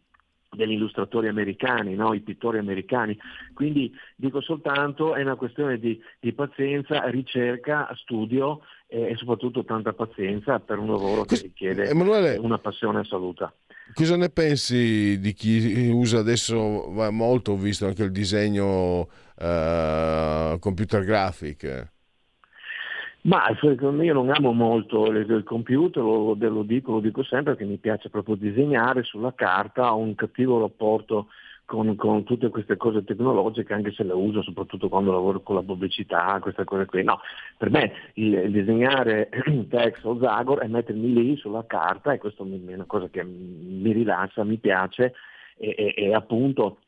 [0.55, 2.15] degli illustratori americani, no?
[2.15, 3.19] i pittori americani.
[3.55, 9.93] Quindi dico soltanto è una questione di, di pazienza, ricerca, studio e, e, soprattutto tanta
[9.93, 13.53] pazienza per un lavoro che richiede Emanuele, una passione assoluta.
[13.93, 21.05] Cosa ne pensi di chi usa adesso molto, ho visto anche il disegno uh, computer
[21.05, 21.93] graphic?
[23.27, 27.79] Ma io non amo molto il computer, lo, lo, dico, lo dico sempre che mi
[27.79, 31.29] piace proprio disegnare sulla carta, ho un cattivo rapporto
[31.65, 35.63] con, con, tutte queste cose tecnologiche, anche se le uso soprattutto quando lavoro con la
[35.63, 37.03] pubblicità, queste cose qui.
[37.03, 37.21] No,
[37.57, 39.31] per me il, il disegnare
[39.71, 43.91] text o Zagor è mettermi lì sulla carta e questo è una cosa che mi
[43.93, 45.15] rilassa, mi piace
[45.57, 46.81] e, e, e appunto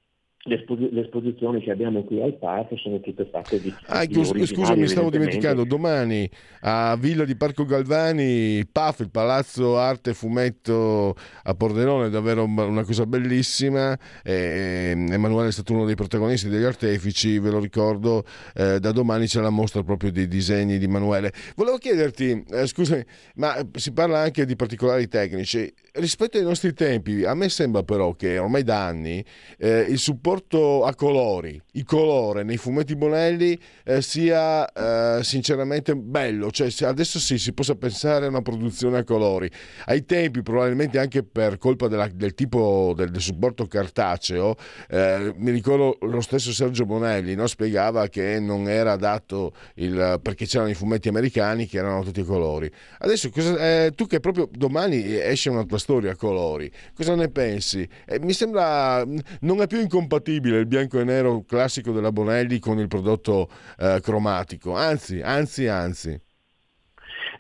[0.47, 0.65] le,
[1.01, 3.73] esposizioni che abbiamo qui al parco sono tutte fatte di...
[3.87, 6.29] Ah, di scusa, mi stavo dimenticando, domani
[6.61, 13.07] a Villa di Parco Galvani, PAF, il Palazzo Arte Fumetto a Pordenone, davvero una cosa
[13.07, 13.97] bellissima.
[14.25, 18.25] Eh, Emanuele è stato uno dei protagonisti, degli artefici, ve lo ricordo,
[18.55, 21.33] eh, da domani c'è la mostra proprio dei disegni di Emanuele.
[21.57, 23.05] Volevo chiederti, eh, scusami,
[23.37, 25.73] ma si parla anche di particolari tecnici.
[25.97, 29.25] Rispetto ai nostri tempi, a me sembra però che ormai da anni
[29.59, 34.71] eh, il supporto a colori, il colore nei fumetti Bonelli eh, sia
[35.19, 39.51] eh, sinceramente bello, cioè adesso sì si possa pensare a una produzione a colori.
[39.87, 44.57] Ai tempi, probabilmente anche per colpa della, del tipo del, del supporto cartaceo,
[44.89, 47.47] eh, mi ricordo lo stesso Sergio Bonelli no?
[47.47, 52.25] spiegava che non era adatto il, perché c'erano i fumetti americani che erano tutti a
[52.25, 52.71] colori.
[52.99, 56.69] Adesso cosa, eh, tu che proprio domani esce una tua storia a colori.
[56.97, 57.89] Cosa ne pensi?
[58.07, 59.05] Eh, mi sembra
[59.43, 63.49] non è più incompatibile il bianco e nero classico della Bonelli con il prodotto
[63.79, 66.21] eh, cromatico, anzi, anzi, anzi.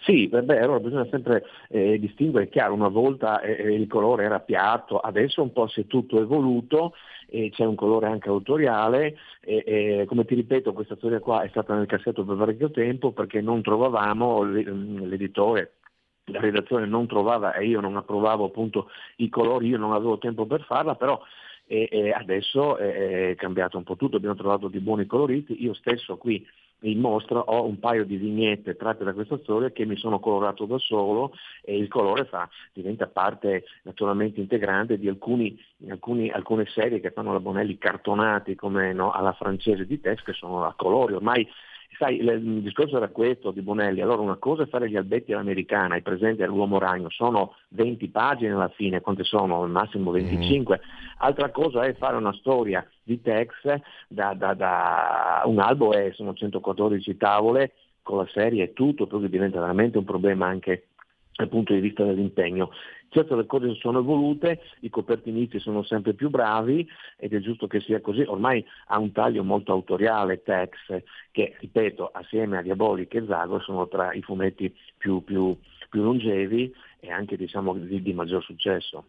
[0.02, 4.39] Sì, beh, allora bisogna sempre eh, distinguere, chiaro, una volta eh, eh, il colore era
[4.39, 6.93] piatto, adesso un po' si è tutto evoluto
[7.28, 11.74] e c'è un colore anche autoriale e, come ti ripeto questa storia qua è stata
[11.74, 15.78] nel cassetto per parecchio tempo perché non trovavamo l'editore
[16.27, 20.47] la redazione non trovava e io non approvavo appunto i colori, io non avevo tempo
[20.47, 21.20] per farla, però
[21.66, 26.16] e, e adesso è cambiato un po' tutto, abbiamo trovato dei buoni coloriti, io stesso
[26.16, 26.47] qui
[26.81, 30.66] in mostra ho un paio di vignette tratte da questa storia che mi sono colorato
[30.66, 31.32] da solo
[31.62, 35.59] e il colore fa, diventa parte naturalmente integrante di alcuni,
[35.89, 40.35] alcuni, alcune serie che fanno la Bonelli cartonati come no, alla francese di text che
[40.35, 41.48] sono a colori, ormai
[41.98, 45.94] Sai, il discorso era questo di Bonelli, allora una cosa è fare gli albetti all'americana,
[45.94, 49.62] hai presente all'uomo ragno, sono 20 pagine alla fine, quante sono?
[49.62, 50.76] Al massimo 25.
[50.76, 50.88] Mm.
[51.18, 56.34] Altra cosa è fare una storia di Tex, da, da, da un albo è, sono
[56.34, 57.72] 114 tavole,
[58.02, 60.88] con la serie e tutto, poi diventa veramente un problema anche
[61.36, 62.70] dal punto di vista dell'impegno.
[63.08, 66.86] Certo le cose sono evolute, i copertinisti sono sempre più bravi
[67.16, 72.10] ed è giusto che sia così, ormai ha un taglio molto autoriale Tex, che ripeto
[72.12, 75.56] assieme a Diabolic e Zago sono tra i fumetti più, più,
[75.88, 79.04] più longevi e anche diciamo, di, di maggior successo.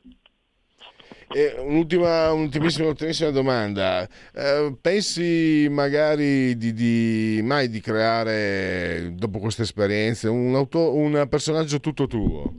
[1.30, 4.08] E un'ultima, un'ultimissima, ultimissima domanda.
[4.34, 11.80] Eh, pensi magari di, di, mai di creare, dopo queste esperienze, un, auto, un personaggio
[11.82, 12.54] tutto tuo?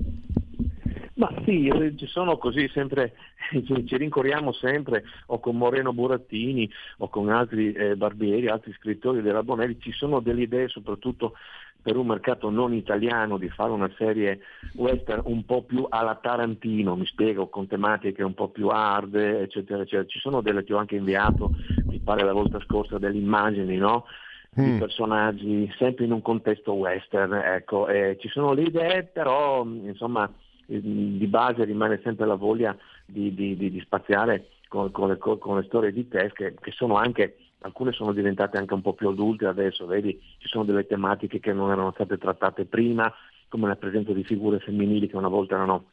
[1.15, 3.15] Ma sì, eh, ci sono così sempre,
[3.51, 9.43] ci rincorriamo sempre, o con Moreno Burattini o con altri eh, barbieri, altri scrittori della
[9.43, 11.33] Bonelli, ci sono delle idee soprattutto
[11.81, 14.41] per un mercato non italiano di fare una serie
[14.75, 19.83] western un po' più alla Tarantino, mi spiego, con tematiche un po' più hard, eccetera,
[19.83, 20.07] eccetera.
[20.07, 21.53] Ci sono delle, che ho anche inviato,
[21.87, 24.05] mi pare la volta scorsa, delle immagini, no?
[24.51, 24.79] di mm.
[24.79, 30.31] personaggi sempre in un contesto western, ecco, eh, ci sono le idee, però insomma
[30.67, 32.77] di base rimane sempre la voglia
[33.07, 36.73] di, di, di, di spaziare con, con, le, con, le, storie di test che, che
[36.73, 40.87] sono anche alcune sono diventate anche un po' più adulte adesso, vedi, ci sono delle
[40.87, 43.13] tematiche che non erano state trattate prima,
[43.49, 45.87] come la presenza di figure femminili che una volta erano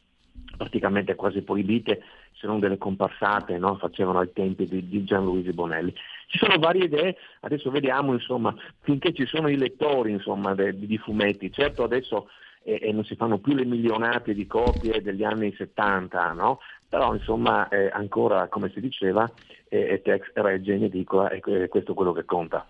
[0.57, 2.01] praticamente quasi proibite,
[2.33, 3.75] se non delle comparsate, no?
[3.75, 5.93] facevano ai tempi di, di Gianluigi Bonelli.
[6.27, 10.97] Ci sono varie idee, adesso vediamo insomma, finché ci sono i lettori insomma, de, di
[10.97, 12.29] fumetti, certo adesso
[12.63, 16.59] e, e, non si fanno più le milionate di copie degli anni 70, no?
[16.95, 19.29] Però insomma eh, ancora come si diceva
[19.67, 22.65] eh, Tex regge in edicola e questo è quello che conta.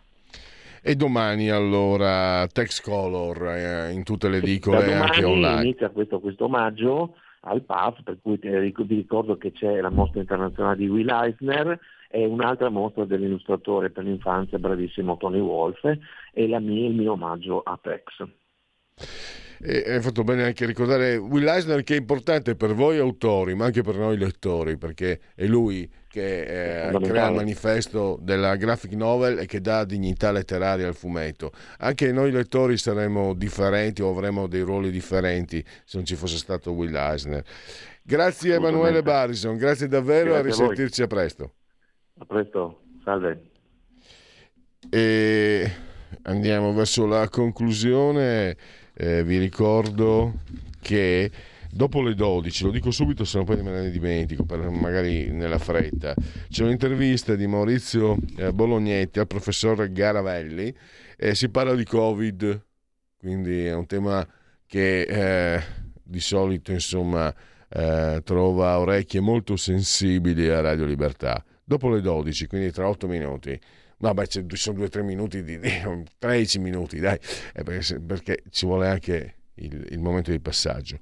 [0.82, 5.62] E domani allora Tex Color eh, in tutte le edicole e anche online.
[5.62, 10.78] Inizia questo, questo maggio al PAF, per cui vi ricordo che c'è la mostra internazionale
[10.78, 11.80] di Will Eisner
[12.10, 15.84] e un'altra mostra dell'illustratore per l'infanzia bravissimo Tony Wolf
[16.34, 18.26] e la mia, il mio omaggio a Tex.
[19.62, 23.56] E hai fatto bene anche a ricordare Will Eisner che è importante per voi autori,
[23.56, 28.94] ma anche per noi lettori, perché è lui che eh, crea il manifesto della graphic
[28.94, 31.52] novel e che dà dignità letteraria al fumetto.
[31.80, 36.72] Anche noi lettori saremmo differenti o avremmo dei ruoli differenti se non ci fosse stato
[36.72, 37.44] Will Eisner.
[38.02, 41.54] Grazie Emanuele Barrison, grazie davvero grazie a risentirci a, a presto.
[42.20, 43.42] A presto, salve.
[44.90, 45.72] E
[46.22, 48.56] andiamo verso la conclusione
[48.96, 50.42] eh, vi ricordo
[50.82, 51.32] che
[51.70, 55.60] dopo le 12, lo dico subito se no poi me ne dimentico, per, magari nella
[55.60, 56.14] fretta,
[56.50, 60.74] c'è un'intervista di Maurizio eh, Bolognetti al professor Garavelli
[61.18, 62.66] e si parla di Covid,
[63.18, 64.26] quindi è un tema
[64.66, 65.64] che eh,
[66.02, 67.34] di solito insomma
[67.68, 71.44] eh, trova orecchie molto sensibili a Radio Libertà.
[71.64, 73.60] Dopo le 12, quindi tra 8 minuti
[73.98, 75.60] Vabbè, ci sono due o tre minuti, di,
[76.18, 77.18] 13 minuti, dai,
[77.54, 81.00] eh, perché, perché, ci vuole anche il, il momento di passaggio.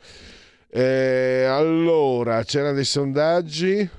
[0.70, 3.90] Eh, allora, c'erano dei sondaggi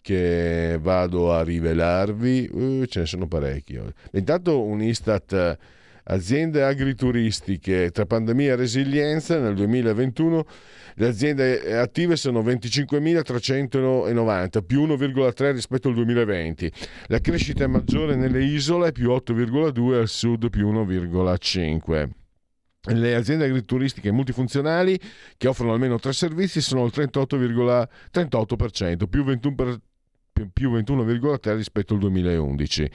[0.00, 3.80] che vado a rivelarvi, uh, ce ne sono parecchi.
[4.12, 5.58] Intanto un Istat
[6.06, 10.44] Aziende agrituristiche tra pandemia e resilienza nel 2021
[10.94, 16.72] le aziende attive sono 25.390 più 1,3 rispetto al 2020.
[17.06, 22.08] La crescita è maggiore nelle isole più 8,2 al sud più 1,5.
[22.86, 25.00] Le aziende agrituristiche multifunzionali
[25.38, 29.80] che offrono almeno tre servizi sono il 38,38%, più 21%, per,
[30.52, 32.90] più 21,3 rispetto al 2011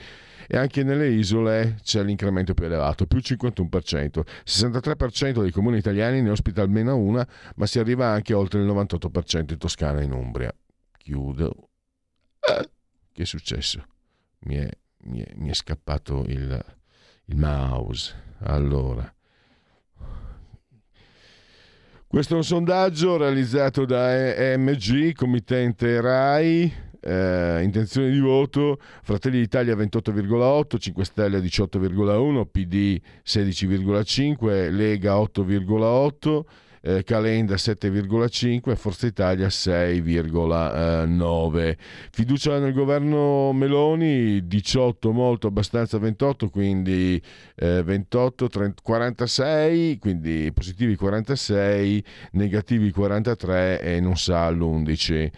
[0.52, 4.22] e anche nelle isole c'è l'incremento più elevato, più 51%.
[4.44, 9.52] 63% dei comuni italiani ne ospita almeno una, ma si arriva anche oltre il 98%
[9.52, 10.52] in Toscana e in Umbria.
[10.96, 11.68] Chiudo.
[12.40, 12.68] Eh,
[13.12, 13.84] che è successo?
[14.40, 14.68] Mi è,
[15.04, 16.64] mi è, mi è scappato il,
[17.26, 18.12] il mouse.
[18.40, 19.14] Allora.
[22.08, 29.74] Questo è un sondaggio realizzato da EMG, committente RAI, eh, intenzione di voto Fratelli d'Italia
[29.74, 36.44] 28,8 5 Stelle 18,1 PD 16,5 Lega 8,8
[36.82, 41.76] eh, Calenda 7,5 Forza Italia 6,9
[42.10, 47.20] fiducia nel governo Meloni 18 molto abbastanza 28 quindi
[47.56, 52.02] eh, 28 30, 46 quindi positivi 46
[52.32, 55.30] negativi 43 e non sa l'11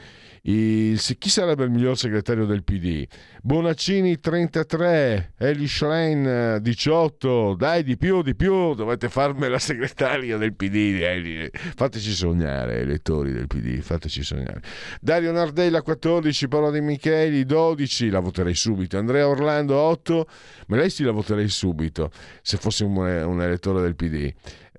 [0.45, 3.07] il, chi sarebbe il miglior segretario del PD?
[3.43, 10.55] Bonaccini 33, Eli Schlein 18, dai di più, di più, dovete farmi la segretaria del
[10.55, 11.49] PD, Eli.
[11.53, 14.61] fateci sognare, elettori del PD, fateci sognare.
[15.01, 20.27] Dario Nardella 14, Paolo De Micheli 12, la voterei subito, Andrea Orlando 8,
[20.67, 22.11] ma lei sì la voterei subito,
[22.43, 24.33] se fosse un, un elettore del PD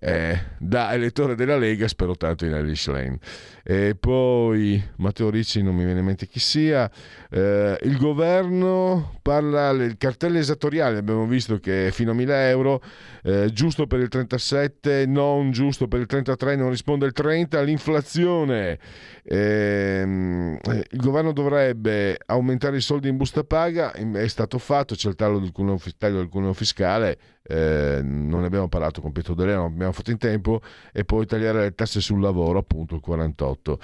[0.06, 3.18] eh, da elettore della Lega spero tanto in Irish Lane.
[3.64, 6.92] E poi Matteo Ricci non mi viene in mente chi sia.
[7.30, 12.84] Eh, il governo parla, il cartello esattoriale abbiamo visto che è fino a 1000 euro,
[13.24, 17.62] eh, giusto per il 37, non giusto per il 33, non risponde il 30.
[17.62, 18.80] L'inflazione,
[19.24, 25.16] ehm, il governo dovrebbe aumentare i soldi in busta paga, è stato fatto, c'è il
[25.16, 29.92] del taglio del cuneo fiscale, eh, non ne abbiamo parlato con Pietro Deleo, non abbiamo
[29.92, 30.62] fatto in tempo,
[30.94, 33.80] e poi tagliare le tasse sul lavoro, appunto il 48.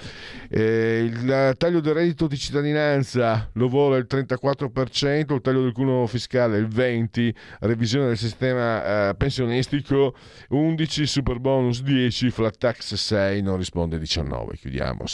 [0.48, 6.06] Eh, il taglio del reddito di cittadinanza lo vuole il 34%, il taglio del cuneo
[6.06, 10.14] fiscale il 20%, revisione del sistema eh, pensionistico
[10.50, 14.54] 11%, super bonus 10%, flat tax 6%, non risponde 19%.
[14.54, 15.04] Chiudiamo.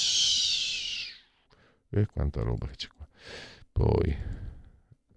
[1.90, 3.06] E quanta roba che c'è qua.
[3.73, 4.16] Poi,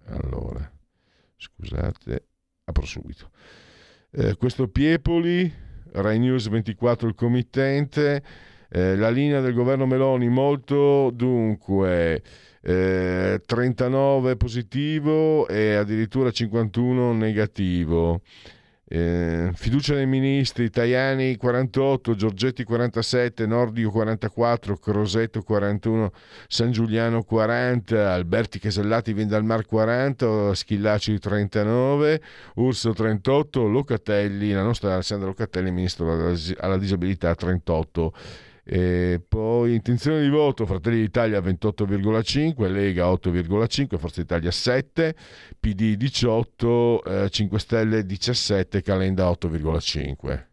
[0.06, 0.72] allora,
[1.38, 2.29] scusate
[2.70, 3.30] apro subito.
[4.12, 5.52] Eh, questo Piepoli,
[5.92, 8.24] Rai News 24 il committente,
[8.70, 12.22] eh, la linea del governo Meloni molto dunque
[12.62, 18.22] eh, 39 positivo e addirittura 51 negativo.
[18.92, 26.12] Eh, fiducia nei ministri, Tajani 48, Giorgetti 47, Nordio 44, Crosetto 41,
[26.48, 32.20] San Giuliano 40, Alberti Casellati Vindalmar 40, Schillaci 39,
[32.56, 38.14] Urso 38, Locatelli, la nostra Alessandra Locatelli, ministro alla disabilità 38.
[38.72, 45.16] E poi intenzione di voto Fratelli d'Italia 28,5, Lega 8,5, Forza Italia 7,
[45.60, 50.46] PD 18, eh, 5 Stelle 17, Calenda 8,5.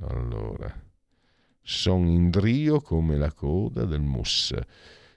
[0.00, 0.74] Allora,
[1.62, 4.52] sono in drio come la coda del mus,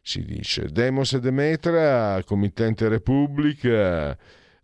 [0.03, 0.67] si dice.
[0.67, 4.15] Demos e Demetra, committente Repubblica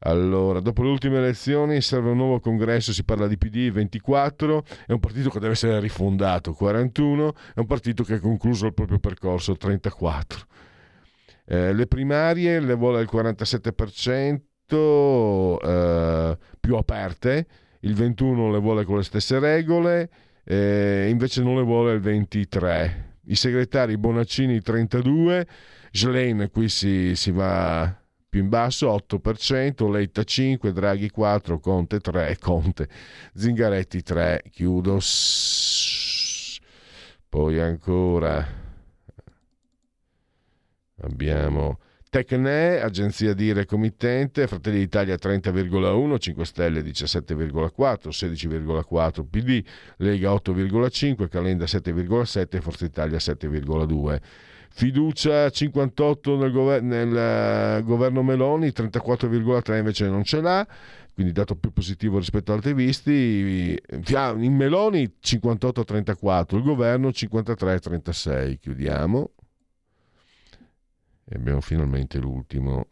[0.05, 4.91] allora, dopo le ultime elezioni serve un nuovo congresso, si parla di PD 24, è
[4.91, 8.99] un partito che deve essere rifondato 41, è un partito che ha concluso il proprio
[8.99, 10.45] percorso 34.
[11.45, 17.47] Eh, le primarie le vuole il 47% eh, più aperte,
[17.81, 20.09] il 21 le vuole con le stesse regole,
[20.43, 23.11] eh, invece non le vuole il 23.
[23.27, 25.47] I segretari Bonaccini 32,
[25.91, 28.02] Schlein qui si, si va
[28.33, 32.89] più in basso 8%, Letta 5, Draghi 4, Conte 3, Conte,
[33.35, 34.97] Zingaretti 3, chiudo.
[37.29, 38.43] Poi ancora
[41.01, 41.77] abbiamo
[42.09, 49.63] Tecne, agenzia dire committente, Fratelli d'Italia 30,1, 5 Stelle 17,4, 16,4 PD,
[49.97, 54.21] Lega 8,5, Calenda 7,7, Forza Italia 7,2.
[54.75, 60.67] Fiducia 58 nel, gover- nel uh, governo Meloni, 34,3 invece non ce l'ha,
[61.13, 63.79] quindi dato più positivo rispetto ad altri visti.
[63.87, 68.57] In Meloni 58-34, il governo 53-36.
[68.57, 69.29] Chiudiamo.
[71.25, 72.87] E abbiamo finalmente l'ultimo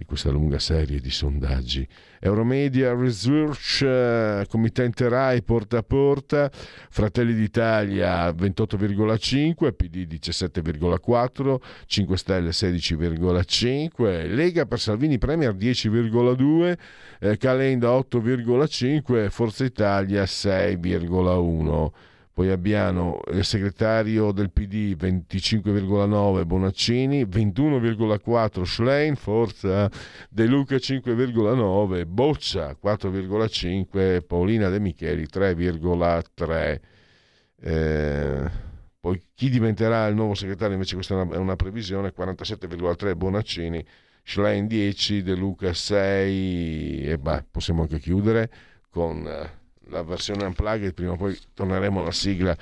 [0.00, 1.86] di questa lunga serie di sondaggi.
[2.20, 6.50] Euromedia Research, eh, committente RAI porta a porta,
[6.88, 16.78] Fratelli d'Italia 28,5, PD 17,4, 5 Stelle 16,5, Lega per Salvini Premier 10,2,
[17.20, 21.92] eh, Calenda 8,5, Forza Italia 6,1.
[22.40, 29.90] Poi abbiamo il segretario del PD 25,9 Bonaccini, 21,4 Schlein, Forza
[30.30, 36.80] De Luca 5,9, Boccia 4,5, Paolina De Micheli 3,3.
[37.60, 38.50] Eh,
[38.98, 43.84] poi chi diventerà il nuovo segretario invece questa è una, è una previsione 47,3 Bonaccini,
[44.22, 48.50] Schlein 10, De Luca 6 e beh, possiamo anche chiudere
[48.88, 49.59] con eh,
[49.90, 52.56] la versione unplugged, prima o poi torneremo alla sigla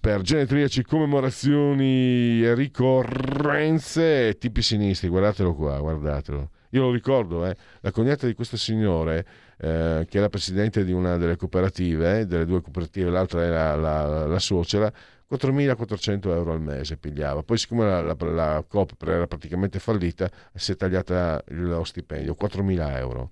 [0.00, 6.50] per genetriaci, commemorazioni ricorrenze e tipi sinistri, guardatelo qua, guardatelo.
[6.70, 9.26] Io lo ricordo, eh, la cognata di questo signore,
[9.58, 14.26] eh, che era presidente di una delle cooperative, delle due cooperative, l'altra era la, la,
[14.26, 14.92] la suocera,
[15.28, 17.42] 4.400 euro al mese pigliava.
[17.42, 22.96] Poi, siccome la, la, la Coop era praticamente fallita, si è tagliata lo stipendio, 4.000
[22.96, 23.30] euro.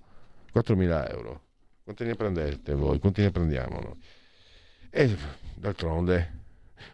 [0.53, 1.44] 4.000 euro.
[1.85, 2.97] Quanti ne prendete voi?
[2.97, 3.95] Quanti ne prendiamo noi?
[4.89, 5.15] E
[5.53, 6.41] d'altronde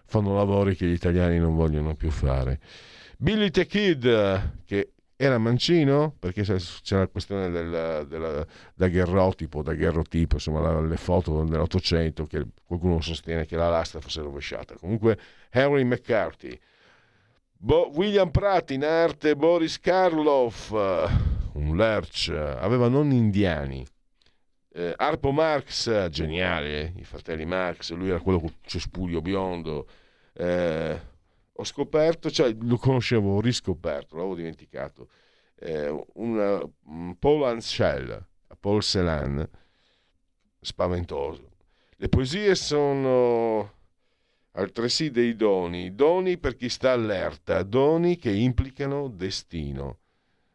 [0.03, 2.59] fanno lavori che gli italiani non vogliono più fare.
[3.17, 10.59] Billy the Kid, che era mancino, perché c'è la questione del, della daguerrotipo, daguerrotipo, insomma
[10.59, 14.75] la, le foto dell'Ottocento, che qualcuno sostiene che la lastra fosse rovesciata.
[14.75, 15.17] Comunque
[15.51, 16.59] Henry McCarthy,
[17.55, 23.85] Bo- William Pratt in arte, Boris Karloff, un lerch, aveva nonni indiani,
[24.73, 29.87] eh, Arpo Marx, geniale, i fratelli Marx, lui era quello con cespuglio biondo.
[30.33, 30.99] Eh,
[31.53, 35.09] ho scoperto, cioè lo conoscevo, ho riscoperto, l'avevo dimenticato.
[35.55, 38.25] Eh, un, un Paul Anschell,
[38.59, 39.47] Paul Celan,
[40.59, 41.49] spaventoso.
[41.97, 43.73] Le poesie sono
[44.53, 49.99] altresì dei doni, doni per chi sta allerta, doni che implicano destino.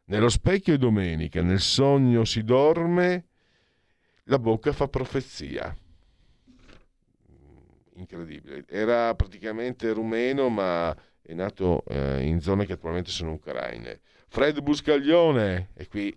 [0.06, 3.26] Nello specchio è domenica, nel sogno si dorme
[4.26, 5.74] la bocca fa profezia.
[7.94, 8.64] Incredibile.
[8.68, 14.00] Era praticamente rumeno, ma è nato eh, in zone che attualmente sono ucraine.
[14.28, 16.16] Fred Buscaglione, e qui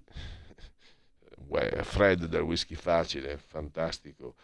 [1.82, 4.36] Fred del whisky facile, fantastico.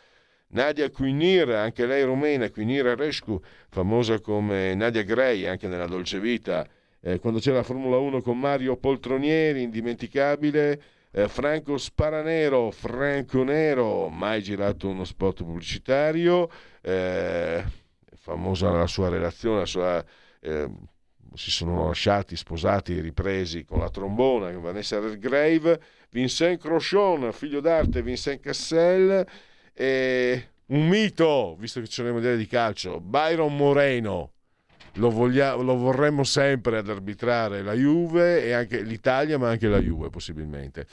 [0.47, 6.65] Nadia Quinir, anche lei rumena, Quinir Rescu, famosa come Nadia Gray, anche nella Dolce Vita.
[7.01, 10.81] Eh, quando c'era la Formula 1 con Mario Poltronieri, indimenticabile
[11.15, 16.49] eh, Franco Sparanero, Franco Nero, mai girato uno spot pubblicitario,
[16.81, 17.63] eh,
[18.17, 20.05] famosa la sua relazione, la sua,
[20.41, 20.69] eh,
[21.33, 25.79] si sono lasciati, sposati, ripresi con la trombona, Vanessa Redgrave,
[26.09, 29.25] Vincent Crochon, figlio d'arte, Vincent Cassel,
[29.77, 34.31] un mito, visto che ci le mondiali di calcio, Byron Moreno,
[34.95, 39.79] lo, voglia, lo, vorremmo sempre ad arbitrare la Juve e anche l'Italia, ma anche la
[39.79, 40.85] Juve possibilmente.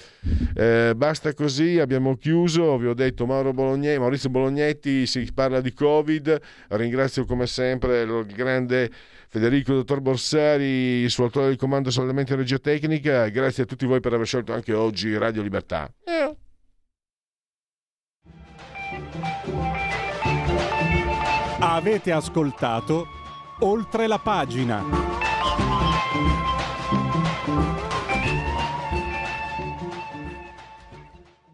[0.54, 6.40] Eh, basta così, abbiamo chiuso, vi ho detto Bolognetti, Maurizio Bolognetti, si parla di Covid,
[6.68, 8.90] ringrazio come sempre il grande
[9.28, 14.00] Federico Dottor Borsari, suo autore del comando Saldamento e Regia Tecnica, grazie a tutti voi
[14.00, 15.90] per aver scelto anche oggi Radio Libertà.
[16.04, 16.36] Eh.
[21.60, 23.06] Avete ascoltato
[23.62, 24.82] oltre la pagina.